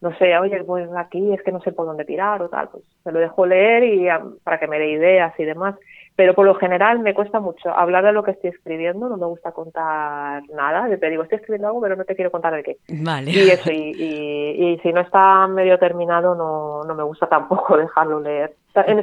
no 0.00 0.16
sé, 0.18 0.36
oye, 0.38 0.62
pues 0.64 0.88
aquí 0.96 1.32
es 1.32 1.42
que 1.42 1.52
no 1.52 1.60
sé 1.62 1.72
por 1.72 1.86
dónde 1.86 2.04
tirar 2.04 2.42
o 2.42 2.48
tal, 2.48 2.68
pues 2.68 2.84
se 3.02 3.12
lo 3.12 3.18
dejo 3.18 3.46
leer 3.46 3.84
y 3.84 4.06
para 4.44 4.58
que 4.58 4.66
me 4.66 4.78
dé 4.78 4.90
ideas 4.90 5.32
y 5.38 5.44
demás. 5.44 5.74
Pero 6.16 6.34
por 6.34 6.46
lo 6.46 6.54
general 6.54 7.00
me 7.00 7.12
cuesta 7.12 7.40
mucho 7.40 7.70
hablar 7.70 8.02
de 8.02 8.12
lo 8.12 8.22
que 8.22 8.30
estoy 8.30 8.48
escribiendo, 8.48 9.08
no 9.08 9.18
me 9.18 9.26
gusta 9.26 9.52
contar 9.52 10.42
nada. 10.48 10.88
Te 10.96 11.10
digo, 11.10 11.22
estoy 11.22 11.36
escribiendo 11.36 11.68
algo, 11.68 11.82
pero 11.82 11.94
no 11.94 12.04
te 12.04 12.16
quiero 12.16 12.30
contar 12.30 12.54
de 12.54 12.62
qué. 12.62 12.78
Vale. 12.88 13.30
Y 13.30 13.50
eso, 13.50 13.70
y, 13.70 13.90
y, 13.90 14.78
si 14.82 14.92
no 14.94 15.02
está 15.02 15.46
medio 15.46 15.78
terminado, 15.78 16.34
no, 16.34 16.84
no 16.84 16.94
me 16.94 17.02
gusta 17.02 17.26
tampoco 17.26 17.76
dejarlo 17.76 18.20
leer. 18.20 18.54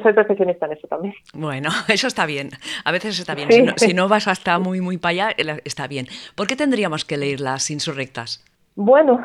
Soy 0.02 0.14
perfeccionista 0.14 0.66
en 0.66 0.72
eso 0.72 0.88
también. 0.88 1.14
Bueno, 1.34 1.70
eso 1.88 2.08
está 2.08 2.26
bien. 2.26 2.50
A 2.84 2.92
veces 2.92 3.20
está 3.20 3.36
bien. 3.36 3.52
Si, 3.52 3.62
no, 3.62 3.74
si 3.78 3.94
no 3.94 4.08
vas 4.08 4.28
hasta 4.28 4.58
muy, 4.58 4.82
muy 4.82 4.98
para 4.98 5.28
allá, 5.28 5.60
está 5.66 5.88
bien. 5.88 6.08
¿Por 6.36 6.48
qué 6.48 6.56
tendríamos 6.56 7.06
que 7.06 7.18
leer 7.18 7.42
las 7.42 7.70
insurrectas? 7.70 8.44
Bueno, 8.75 9.24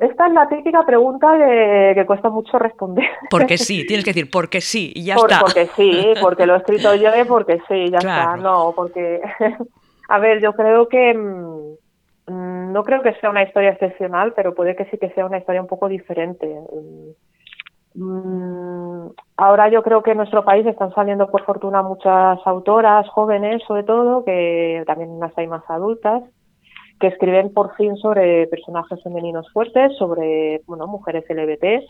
esta 0.00 0.26
es 0.26 0.32
la 0.32 0.48
típica 0.48 0.84
pregunta 0.84 1.34
que, 1.38 2.04
cuesta 2.06 2.28
mucho 2.28 2.58
responder. 2.58 3.06
Porque 3.30 3.56
sí, 3.56 3.84
tienes 3.86 4.04
que 4.04 4.10
decir 4.12 4.30
porque 4.30 4.60
sí 4.60 4.92
y 4.94 5.04
ya 5.04 5.14
está. 5.14 5.40
Porque 5.40 5.66
sí, 5.76 6.14
porque 6.20 6.46
lo 6.46 6.54
he 6.54 6.58
escrito 6.58 6.94
yo 6.94 7.10
y 7.18 7.24
porque 7.24 7.60
sí, 7.68 7.90
ya 7.90 7.98
está. 7.98 8.36
No, 8.36 8.72
porque, 8.76 9.22
a 10.08 10.18
ver, 10.18 10.42
yo 10.42 10.52
creo 10.52 10.88
que 10.88 11.14
mm, 11.14 12.72
no 12.72 12.84
creo 12.84 13.02
que 13.02 13.14
sea 13.14 13.30
una 13.30 13.44
historia 13.44 13.70
excepcional, 13.70 14.34
pero 14.34 14.54
puede 14.54 14.76
que 14.76 14.84
sí 14.86 14.98
que 14.98 15.10
sea 15.10 15.24
una 15.24 15.38
historia 15.38 15.62
un 15.62 15.68
poco 15.68 15.88
diferente. 15.88 16.54
Mm, 17.94 19.06
ahora 19.38 19.68
yo 19.70 19.82
creo 19.82 20.02
que 20.02 20.10
en 20.10 20.18
nuestro 20.18 20.44
país 20.44 20.66
están 20.66 20.92
saliendo 20.94 21.30
por 21.30 21.44
fortuna 21.46 21.82
muchas 21.82 22.38
autoras 22.44 23.08
jóvenes, 23.08 23.62
sobre 23.66 23.84
todo, 23.84 24.22
que 24.24 24.82
también 24.86 25.18
las 25.18 25.36
hay 25.38 25.46
más 25.46 25.62
adultas 25.68 26.22
que 27.02 27.08
escriben 27.08 27.52
por 27.52 27.74
fin 27.74 27.96
sobre 27.96 28.46
personajes 28.46 29.02
femeninos 29.02 29.50
fuertes, 29.52 29.90
sobre 29.98 30.62
bueno, 30.68 30.86
mujeres 30.86 31.24
LBT 31.28 31.84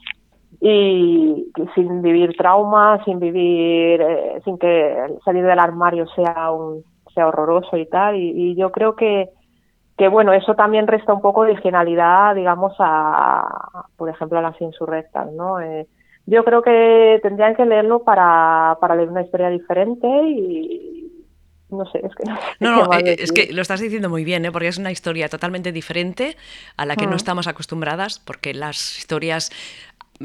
y 0.59 1.53
sin 1.75 2.01
vivir 2.01 2.35
traumas, 2.35 3.05
sin 3.05 3.21
vivir, 3.21 4.01
eh, 4.01 4.41
sin 4.43 4.57
que 4.57 5.19
salir 5.23 5.45
del 5.45 5.59
armario 5.59 6.07
sea 6.17 6.51
un 6.51 6.83
sea 7.13 7.27
horroroso 7.27 7.77
y 7.77 7.85
tal. 7.85 8.17
Y, 8.17 8.55
yo 8.55 8.73
creo 8.73 8.97
que, 8.97 9.29
que 9.99 10.09
bueno, 10.09 10.33
eso 10.33 10.55
también 10.55 10.87
resta 10.87 11.13
un 11.13 11.21
poco 11.21 11.45
de 11.45 11.53
originalidad, 11.53 12.35
digamos, 12.35 12.73
a, 12.79 13.85
por 13.99 14.09
ejemplo, 14.09 14.39
a 14.39 14.43
las 14.43 14.59
insurrectas, 14.63 15.31
¿no? 15.31 15.61
Eh, 15.61 15.87
yo 16.25 16.43
creo 16.43 16.63
que 16.63 17.21
tendrían 17.23 17.55
que 17.55 17.67
leerlo 17.67 18.03
para, 18.03 18.79
para 18.81 18.97
leer 18.97 19.11
una 19.11 19.21
historia 19.21 19.51
diferente 19.51 20.09
y, 20.09 21.02
no 21.73 21.91
sé, 21.91 22.01
es 22.05 22.15
que 22.15 22.25
no. 22.25 22.39
No, 22.61 22.93
eh, 22.99 23.17
es 23.19 23.33
que 23.33 23.53
lo 23.53 23.63
estás 23.63 23.81
diciendo 23.81 24.09
muy 24.09 24.25
bien, 24.25 24.45
¿eh? 24.45 24.53
porque 24.53 24.69
es 24.69 24.79
una 24.79 24.93
historia 24.93 25.29
totalmente 25.29 25.73
diferente 25.73 26.37
a 26.77 26.87
la 26.87 26.97
que 26.97 27.07
no 27.07 27.13
mm. 27.13 27.17
estamos 27.17 27.47
acostumbradas, 27.47 28.19
porque 28.19 28.55
las 28.55 28.99
historias 28.99 29.51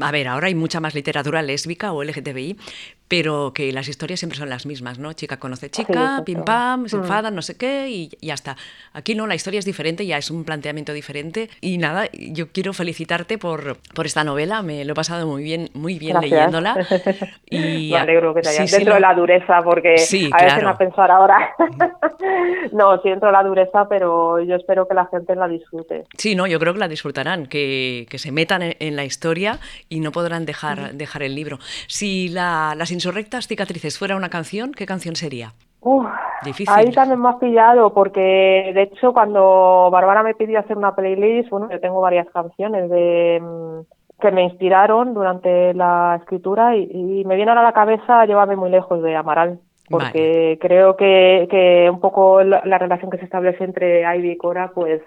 a 0.00 0.12
ver, 0.12 0.28
ahora 0.28 0.46
hay 0.46 0.54
mucha 0.54 0.80
más 0.80 0.94
literatura 0.94 1.42
lésbica 1.42 1.92
o 1.92 2.04
LGTBI, 2.04 2.56
pero 3.08 3.52
que 3.54 3.72
las 3.72 3.88
historias 3.88 4.20
siempre 4.20 4.38
son 4.38 4.50
las 4.50 4.66
mismas, 4.66 4.98
¿no? 4.98 5.12
Chica 5.14 5.38
conoce 5.38 5.70
chica, 5.70 6.22
pim 6.24 6.44
pam, 6.44 6.88
se 6.88 6.96
mm. 6.96 7.00
enfadan, 7.00 7.34
no 7.34 7.42
sé 7.42 7.56
qué, 7.56 7.88
y 7.88 8.10
ya 8.20 8.34
está. 8.34 8.56
Aquí 8.92 9.14
no, 9.14 9.26
la 9.26 9.34
historia 9.34 9.58
es 9.58 9.64
diferente, 9.64 10.06
ya 10.06 10.18
es 10.18 10.30
un 10.30 10.44
planteamiento 10.44 10.92
diferente. 10.92 11.48
Y 11.60 11.78
nada, 11.78 12.06
yo 12.12 12.48
quiero 12.52 12.72
felicitarte 12.72 13.38
por, 13.38 13.78
por 13.94 14.06
esta 14.06 14.24
novela, 14.24 14.62
me 14.62 14.84
lo 14.84 14.92
he 14.92 14.94
pasado 14.94 15.26
muy 15.26 15.42
bien, 15.42 15.70
muy 15.74 15.98
bien 15.98 16.20
leyéndola. 16.20 16.76
Y, 17.50 17.92
me 17.92 17.98
alegro 17.98 18.34
que 18.34 18.42
te 18.42 18.50
hayas 18.50 18.70
dentro 18.70 18.94
de 18.94 19.00
la 19.00 19.14
dureza, 19.14 19.62
porque 19.62 19.94
a 19.94 20.44
veces 20.44 20.62
me 20.62 20.74
pensar 20.74 21.10
ahora. 21.10 21.54
no, 22.72 23.00
sí 23.00 23.08
dentro 23.08 23.28
de 23.28 23.32
la 23.32 23.42
dureza, 23.42 23.88
pero 23.88 24.40
yo 24.42 24.56
espero 24.56 24.86
que 24.86 24.94
la 24.94 25.06
gente 25.06 25.34
la 25.34 25.48
disfrute. 25.48 26.04
Sí, 26.16 26.34
no, 26.34 26.46
yo 26.46 26.58
creo 26.58 26.74
que 26.74 26.78
la 26.78 26.88
disfrutarán, 26.88 27.46
que, 27.46 28.06
que 28.10 28.18
se 28.18 28.32
metan 28.32 28.62
en, 28.62 28.96
la 28.96 29.04
historia 29.04 29.58
y 29.88 30.00
no 30.00 30.12
podrán 30.12 30.44
dejar, 30.44 30.92
dejar 30.94 31.22
el 31.22 31.34
libro. 31.34 31.58
Si 31.86 32.28
la, 32.28 32.74
las 32.76 32.90
Insurrectas 32.98 33.46
Cicatrices 33.46 33.96
fuera 33.96 34.16
una 34.16 34.28
canción, 34.28 34.72
¿qué 34.72 34.84
canción 34.84 35.14
sería? 35.14 35.52
Difícil. 36.42 36.74
Ahí 36.74 36.90
también 36.90 37.20
me 37.20 37.28
has 37.28 37.36
pillado, 37.36 37.94
porque 37.94 38.72
de 38.74 38.82
hecho 38.82 39.12
cuando 39.12 39.88
Bárbara 39.92 40.24
me 40.24 40.34
pidió 40.34 40.58
hacer 40.58 40.76
una 40.76 40.96
playlist, 40.96 41.48
bueno, 41.48 41.68
yo 41.70 41.78
tengo 41.78 42.00
varias 42.00 42.28
canciones 42.30 42.90
de 42.90 43.40
mm, 43.40 44.20
que 44.20 44.32
me 44.32 44.42
inspiraron 44.42 45.14
durante 45.14 45.74
la 45.74 46.16
escritura 46.20 46.74
y, 46.74 47.24
me 47.24 47.36
viene 47.36 47.52
a 47.52 47.62
la 47.62 47.72
cabeza 47.72 48.26
Llévame 48.26 48.56
muy 48.56 48.70
lejos 48.70 49.00
de 49.00 49.14
Amaral, 49.14 49.60
porque 49.88 50.58
creo 50.60 50.96
que, 50.96 51.46
que 51.48 51.88
un 51.88 52.00
poco 52.00 52.42
la, 52.42 52.78
relación 52.78 53.12
que 53.12 53.18
se 53.18 53.26
establece 53.26 53.62
entre 53.62 54.02
Ivy 54.16 54.32
y 54.32 54.36
Cora, 54.36 54.72
pues 54.74 55.02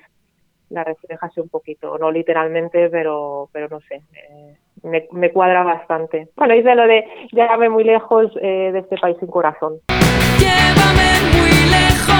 la 0.69 0.85
refleja 0.85 1.25
así 1.25 1.41
un 1.41 1.49
poquito, 1.49 1.97
no 1.97 2.09
literalmente, 2.09 2.89
pero, 2.89 3.49
pero 3.51 3.67
no 3.67 3.81
sé. 3.81 3.95
Eh, 4.13 4.55
me, 4.83 5.07
me 5.11 5.31
cuadra 5.31 5.63
bastante. 5.63 6.29
Bueno, 6.35 6.53
dice 6.53 6.75
lo 6.75 6.87
de 6.87 7.05
llévame 7.31 7.69
muy 7.69 7.83
lejos 7.83 8.31
eh, 8.41 8.71
de 8.71 8.79
este 8.79 8.97
país 8.97 9.17
sin 9.19 9.29
corazón. 9.29 9.79
Llévame 10.39 11.11
muy 11.37 11.51
lejos, 11.69 12.10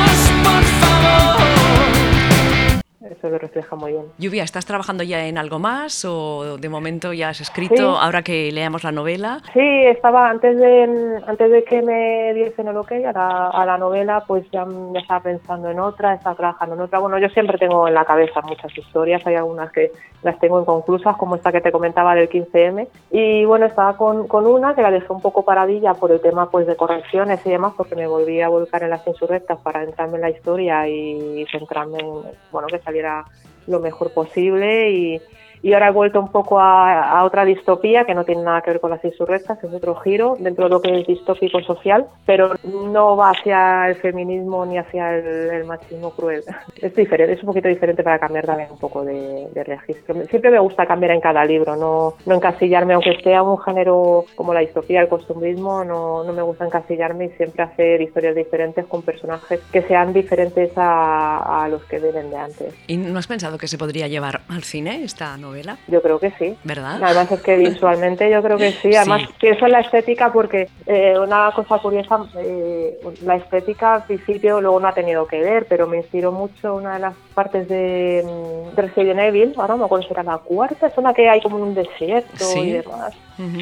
eso 3.10 3.30
lo 3.30 3.38
refleja 3.38 3.76
muy 3.76 3.94
bien. 3.94 4.06
Lluvia, 4.18 4.44
¿estás 4.44 4.66
trabajando 4.66 5.04
ya 5.04 5.26
en 5.26 5.38
algo 5.38 5.58
más 5.58 6.06
o 6.06 6.58
de 6.58 6.70
momento 6.70 7.14
ya 7.14 7.30
has 7.30 7.42
escrito 7.42 7.98
ahora 7.98 8.22
que 8.22 8.52
leamos 8.52 8.84
la 8.84 8.92
novela? 8.92 9.42
Sí, 9.54 9.86
estaba 9.88 10.30
antes 10.30 10.58
de 10.58 11.22
antes 11.26 11.52
de 11.52 11.64
que 11.64 11.82
me 11.82 12.34
diesen 12.34 12.68
el 12.68 12.78
ok 12.78 12.92
a 12.92 13.12
la, 13.12 13.48
a 13.48 13.66
la 13.66 13.78
novela, 13.78 14.24
pues 14.28 14.46
ya, 14.52 14.66
estaba 14.96 15.22
pensando 15.22 15.70
en 15.70 15.80
otra, 15.80 16.14
estaba 16.14 16.36
trabajando 16.36 16.76
en 16.76 16.82
otra. 16.82 17.00
Bueno, 17.00 17.18
yo 17.18 17.30
siempre 17.30 17.58
tengo 17.58 17.88
en 17.88 17.94
la 17.94 18.06
cabeza 18.06 18.42
muchas 18.42 18.78
historias, 18.78 19.26
hay 19.26 19.36
algunas 19.36 19.72
que 19.72 19.92
las 20.22 20.40
tengo 20.40 20.62
inconclusas, 20.62 21.18
como 21.18 21.36
esta 21.36 21.52
que 21.52 21.62
te 21.62 21.72
comentaba 21.72 22.14
del 22.14 22.30
15M. 22.30 22.88
Y 23.10 23.46
bueno, 23.46 23.66
estaba 23.66 23.98
con, 23.98 24.28
con 24.28 24.46
una 24.46 24.76
que 24.76 24.84
la 24.84 24.92
dejé 24.92 25.12
un 25.12 25.22
poco 25.22 25.44
paradilla 25.44 25.96
por 25.96 26.12
el 26.12 26.22
tema 26.22 26.50
pues 26.52 26.68
de 26.68 26.76
correcciones 26.76 27.44
y 27.46 27.50
demás, 27.50 27.74
porque 27.76 27.96
me 27.96 28.08
volví 28.08 28.42
a 28.42 28.50
volcar 28.50 28.84
en 28.84 28.92
las 28.92 29.06
insurrectas 29.08 29.60
para 29.62 29.84
entrarme 29.84 30.16
en 30.16 30.22
la 30.22 30.30
historia 30.30 30.88
y 30.88 31.46
centrarme 31.52 32.00
en, 32.00 32.22
bueno, 32.52 32.68
que 32.68 32.78
saliera 32.92 33.26
lo 33.68 33.80
mejor 33.80 34.12
posible 34.12 34.92
y, 34.92 35.22
y 35.64 35.74
ahora 35.74 35.90
he 35.90 35.92
vuelto 35.92 36.20
un 36.20 36.32
poco 36.32 36.60
a, 36.60 37.24
otra 37.24 37.46
distopía 37.46 38.06
que 38.06 38.16
no 38.16 38.24
tiene 38.26 38.44
nada 38.44 38.62
que 38.62 38.72
ver 38.72 38.80
con 38.80 38.90
las 38.90 39.04
insurrectas, 39.04 39.64
es 39.64 39.74
otro 39.74 39.96
giro 39.96 40.36
dentro 40.40 40.66
de 40.66 40.70
lo 40.72 40.82
que 40.82 41.00
es 41.00 41.08
distópico 41.08 41.62
social, 41.62 42.06
pero 42.26 42.56
no 42.64 43.16
va 43.16 43.32
hacia 43.32 43.88
el 43.88 43.96
feminismo 43.96 44.66
ni 44.66 44.78
hacia 44.78 45.18
el, 45.18 45.64
machismo 45.66 46.12
cruel. 46.12 46.44
Es 46.82 46.96
diferente, 46.96 47.34
es 47.34 47.44
un 47.44 47.48
poquito 47.48 47.68
diferente 47.68 48.02
para 48.02 48.18
cambiar 48.18 48.46
también 48.46 48.72
un 48.72 48.80
poco 48.80 49.04
de, 49.04 49.50
registro. 49.64 50.16
Siempre 50.26 50.50
me 50.50 50.60
gusta 50.60 50.88
cambiar 50.88 51.12
en 51.12 51.22
cada 51.22 51.46
libro, 51.46 51.76
no, 51.76 52.16
no 52.26 52.36
encasillarme, 52.36 52.96
aunque 52.96 53.22
sea 53.22 53.44
un 53.44 53.60
género 53.60 54.26
como 54.36 54.54
la 54.54 54.62
distopía, 54.62 55.02
el 55.02 55.08
costumbrismo, 55.08 55.84
no, 55.84 56.24
no 56.24 56.34
me 56.34 56.42
gusta 56.42 56.66
encasillarme 56.66 57.26
y 57.26 57.30
siempre 57.32 57.64
hacer 57.64 58.02
historias 58.02 58.36
diferentes 58.36 58.86
con 58.88 59.04
personajes 59.04 59.60
que 59.72 59.84
sean 59.84 60.12
diferentes 60.12 60.72
a, 60.76 61.64
a 61.64 61.68
los 61.68 61.84
que 61.84 62.00
vienen 62.00 62.32
de 62.32 62.38
antes. 62.38 62.74
¿Y 62.88 62.98
no 62.98 63.20
has 63.20 63.28
pensado 63.28 63.60
que 63.60 63.68
se 63.68 63.78
podría 63.78 64.08
llevar 64.08 64.42
al 64.50 64.64
cine 64.64 65.04
esta 65.04 65.38
novela? 65.38 65.51
Yo 65.88 66.02
creo 66.02 66.20
que 66.20 66.32
sí. 66.32 66.58
¿Verdad? 66.64 67.00
Además 67.04 67.32
es 67.32 67.42
que 67.42 67.58
visualmente 67.58 68.30
yo 68.30 68.42
creo 68.42 68.58
que 68.58 68.72
sí. 68.72 68.96
Además 68.96 69.24
pienso 69.40 69.66
en 69.66 69.72
la 69.72 69.80
estética 69.82 70.32
porque 70.32 70.70
eh, 70.86 71.18
una 71.18 71.52
cosa 71.56 71.80
curiosa, 71.80 72.20
eh, 72.38 73.00
la 73.24 73.36
estética 73.36 73.96
al 73.96 74.04
principio 74.04 74.62
luego 74.62 74.80
no 74.80 74.88
ha 74.88 74.94
tenido 74.94 75.26
que 75.28 75.40
ver, 75.40 75.66
pero 75.68 75.88
me 75.88 75.98
inspiró 75.98 76.32
mucho 76.32 76.76
una 76.76 76.96
de 76.96 77.00
las 77.00 77.16
partes 77.34 77.68
de, 77.68 78.24
mm, 78.26 78.76
de 78.76 78.82
Resident 78.82 79.20
Evil, 79.20 79.54
ahora 79.58 79.74
no 79.74 79.80
me 79.80 79.86
acuerdo 79.86 80.08
si 80.08 80.14
era 80.14 80.24
la 80.24 80.38
cuarta, 80.38 80.88
es 80.88 80.98
una 80.98 81.14
que 81.14 81.30
hay 81.30 81.42
como 81.42 81.58
un 81.58 81.74
desierto 81.74 82.46
y 82.58 82.72
demás. 82.72 83.16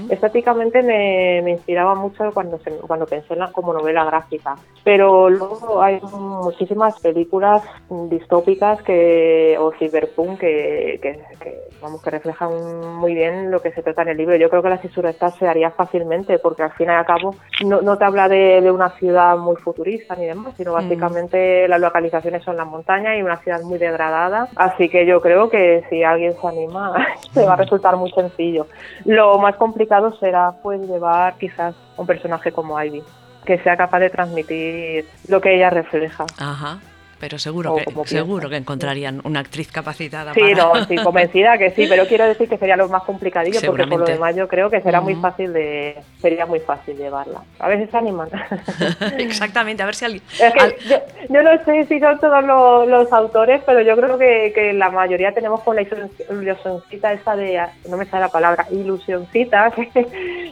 Estéticamente 0.10 0.84
me, 0.84 1.41
me, 1.41 1.52
inspiraba 1.52 1.95
mucho 1.95 2.32
cuando, 2.34 2.60
cuando 2.86 3.06
pensé 3.06 3.32
en 3.34 3.39
la, 3.39 3.52
como 3.52 3.71
novela 3.71 4.04
gráfica, 4.04 4.56
pero 4.84 5.30
luego 5.30 5.82
hay 5.82 6.02
muchísimas 6.02 6.99
películas 6.99 7.62
distópicas 8.10 8.82
que 8.82 9.56
o 9.58 9.71
cyberpunk 9.71 10.39
que, 10.39 10.99
que, 11.02 11.60
vamos 11.81 12.01
que 12.01 12.09
reflejan 12.09 12.95
muy 12.95 13.13
bien 13.13 13.51
lo 13.51 13.61
que 13.61 13.71
se 13.71 13.81
trata 13.81 14.01
en 14.03 14.09
el 14.09 14.17
libro. 14.17 14.35
Yo 14.35 14.49
creo 14.49 14.61
que 14.61 14.69
la 14.69 14.79
esta 15.09 15.29
se 15.31 15.47
haría 15.47 15.71
fácilmente 15.71 16.39
porque 16.39 16.63
al 16.63 16.71
fin 16.73 16.87
y 16.87 16.91
al 16.91 17.05
cabo 17.05 17.35
no, 17.65 17.81
no 17.81 17.97
te 17.97 18.05
habla 18.05 18.27
de, 18.27 18.61
de, 18.61 18.71
una 18.71 18.89
ciudad 18.91 19.37
muy 19.37 19.55
futurista 19.57 20.15
ni 20.15 20.25
demás, 20.25 20.53
sino 20.57 20.71
mm. 20.71 20.75
básicamente 20.75 21.67
las 21.67 21.79
localizaciones 21.79 22.43
son 22.43 22.57
las 22.57 22.67
montañas 22.67 23.17
y 23.17 23.21
una 23.21 23.37
ciudad 23.37 23.61
muy 23.61 23.77
degradada. 23.77 24.47
Así 24.55 24.89
que 24.89 25.05
yo 25.05 25.21
creo 25.21 25.49
que 25.49 25.85
si 25.89 26.03
alguien 26.03 26.33
se 26.39 26.47
anima, 26.47 26.95
se 27.33 27.45
va 27.45 27.53
a 27.53 27.57
resultar 27.57 27.95
muy 27.97 28.11
sencillo. 28.11 28.67
Lo 29.05 29.37
más 29.37 29.55
complicado 29.55 30.13
será 30.19 30.53
pues 30.63 30.81
llevar 30.81 31.35
quizás 31.37 31.75
un 31.97 32.05
personaje 32.05 32.51
como 32.51 32.81
Ivy 32.81 33.03
que 33.45 33.57
sea 33.59 33.77
capaz 33.77 33.99
de 33.99 34.09
transmitir 34.09 35.07
lo 35.27 35.41
que 35.41 35.55
ella 35.55 35.69
refleja. 35.69 36.25
Ajá 36.39 36.79
pero 37.19 37.38
seguro 37.38 37.75
que 37.75 37.86
seguro 38.05 38.49
que 38.49 38.58
encontrarían 38.58 39.21
una 39.23 39.41
actriz 39.41 39.71
capacitada. 39.71 40.34
Sí, 40.34 40.53
no, 40.55 40.86
sí, 40.88 40.95
convencida 40.97 41.58
que 41.58 41.71
sí, 41.71 41.86
pero 41.88 42.05
quiero 42.05 42.25
decir 42.25 42.47
que 42.47 42.58
sería 42.58 42.75
lo 42.75 42.88
más 42.88 43.03
complicadillo 43.03 43.60
porque 43.65 43.88
por 43.88 43.99
lo 43.99 44.05
demás 44.05 44.36
yo 44.36 44.47
creo 44.47 44.69
que 44.69 44.82
será 44.82 45.01
muy 45.01 45.15
fácil 45.15 45.53
de 45.53 45.97
sería 46.19 46.45
muy 46.45 46.60
fácil 46.60 46.97
llevarla. 46.97 47.41
A 47.60 47.67
veces 47.67 47.89
se 47.89 47.97
animan. 47.97 48.29
Exactamente, 49.17 49.84
a 49.84 49.86
ver 49.86 49.95
si 49.95 50.05
alguien. 50.05 50.23
yo, 51.29 51.43
no 51.43 51.63
sé 51.65 51.86
si 51.86 51.99
son 51.99 52.19
todos 52.19 52.45
los, 52.88 53.12
autores, 53.12 53.62
pero 53.65 53.82
yo 53.82 53.95
creo 53.95 54.17
que, 54.17 54.51
que, 54.53 54.73
la 54.73 54.91
mayoría 54.91 55.34
tenemos 55.34 55.62
con 55.62 55.75
la 55.75 55.82
ilusioncita 55.82 57.13
esa 57.13 57.36
de 57.36 57.60
no 57.89 57.97
me 57.97 58.05
sale 58.05 58.25
la 58.25 58.29
palabra 58.29 58.67
ilusioncita 58.71 59.73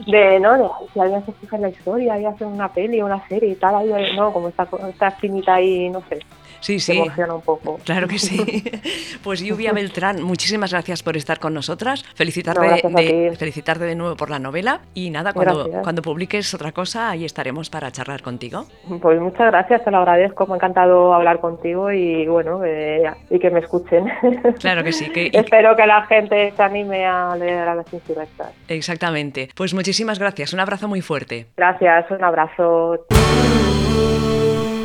de 0.07 0.39
no 0.39 0.57
de, 0.57 0.69
si 0.93 0.99
alguien 0.99 1.25
se 1.25 1.33
fija 1.33 1.55
en 1.55 1.61
la 1.63 1.69
historia 1.69 2.19
y 2.19 2.25
hace 2.25 2.45
una 2.45 2.69
peli, 2.69 3.01
una 3.01 3.25
serie 3.27 3.49
y 3.49 3.55
tal, 3.55 3.75
ahí, 3.75 4.15
no 4.15 4.33
como 4.33 4.49
esta 4.49 4.67
esta 4.89 5.11
finita 5.11 5.55
ahí, 5.55 5.89
no 5.89 6.01
sé. 6.09 6.19
Sí, 6.67 6.81
sí. 6.81 6.97
emociona 6.97 7.33
un 7.33 7.41
poco. 7.41 7.79
Claro 7.85 8.09
que 8.09 8.19
sí. 8.19 8.37
Pues 9.23 9.41
Lluvia 9.41 9.71
Beltrán, 9.71 10.21
muchísimas 10.21 10.71
gracias 10.71 11.01
por 11.01 11.15
estar 11.15 11.39
con 11.39 11.53
nosotras. 11.53 12.03
Felicitarte, 12.15 12.81
de, 12.83 13.35
felicitarte 13.37 13.85
de 13.85 13.95
nuevo 13.95 14.15
por 14.15 14.29
la 14.29 14.37
novela 14.37 14.81
y 14.93 15.09
nada, 15.09 15.31
cuando, 15.31 15.69
cuando 15.81 16.01
publiques 16.01 16.53
otra 16.53 16.73
cosa, 16.73 17.09
ahí 17.09 17.23
estaremos 17.23 17.69
para 17.69 17.89
charlar 17.91 18.21
contigo. 18.21 18.65
Pues 19.01 19.19
muchas 19.19 19.51
gracias, 19.51 19.83
te 19.85 19.91
lo 19.91 19.97
agradezco. 19.99 20.45
Me 20.45 20.53
ha 20.53 20.55
encantado 20.57 21.13
hablar 21.13 21.39
contigo 21.39 21.91
y 21.91 22.27
bueno, 22.27 22.61
eh, 22.65 23.03
y 23.29 23.39
que 23.39 23.49
me 23.49 23.61
escuchen. 23.61 24.05
Claro 24.59 24.83
que 24.83 24.91
sí. 24.91 25.09
Que, 25.09 25.29
Espero 25.33 25.75
que 25.75 25.85
la 25.85 26.03
gente 26.03 26.51
se 26.51 26.63
anime 26.63 27.05
a 27.05 27.35
leer 27.35 27.67
a 27.67 27.75
las 27.75 27.93
insurrectas. 27.93 28.51
Exactamente. 28.67 29.49
Pues 29.55 29.73
muchísimas 29.73 30.19
gracias. 30.19 30.53
Un 30.53 30.59
abrazo 30.59 30.87
muy 30.87 31.01
fuerte. 31.01 31.47
Gracias, 31.55 32.11
un 32.11 32.23
abrazo. 32.23 33.05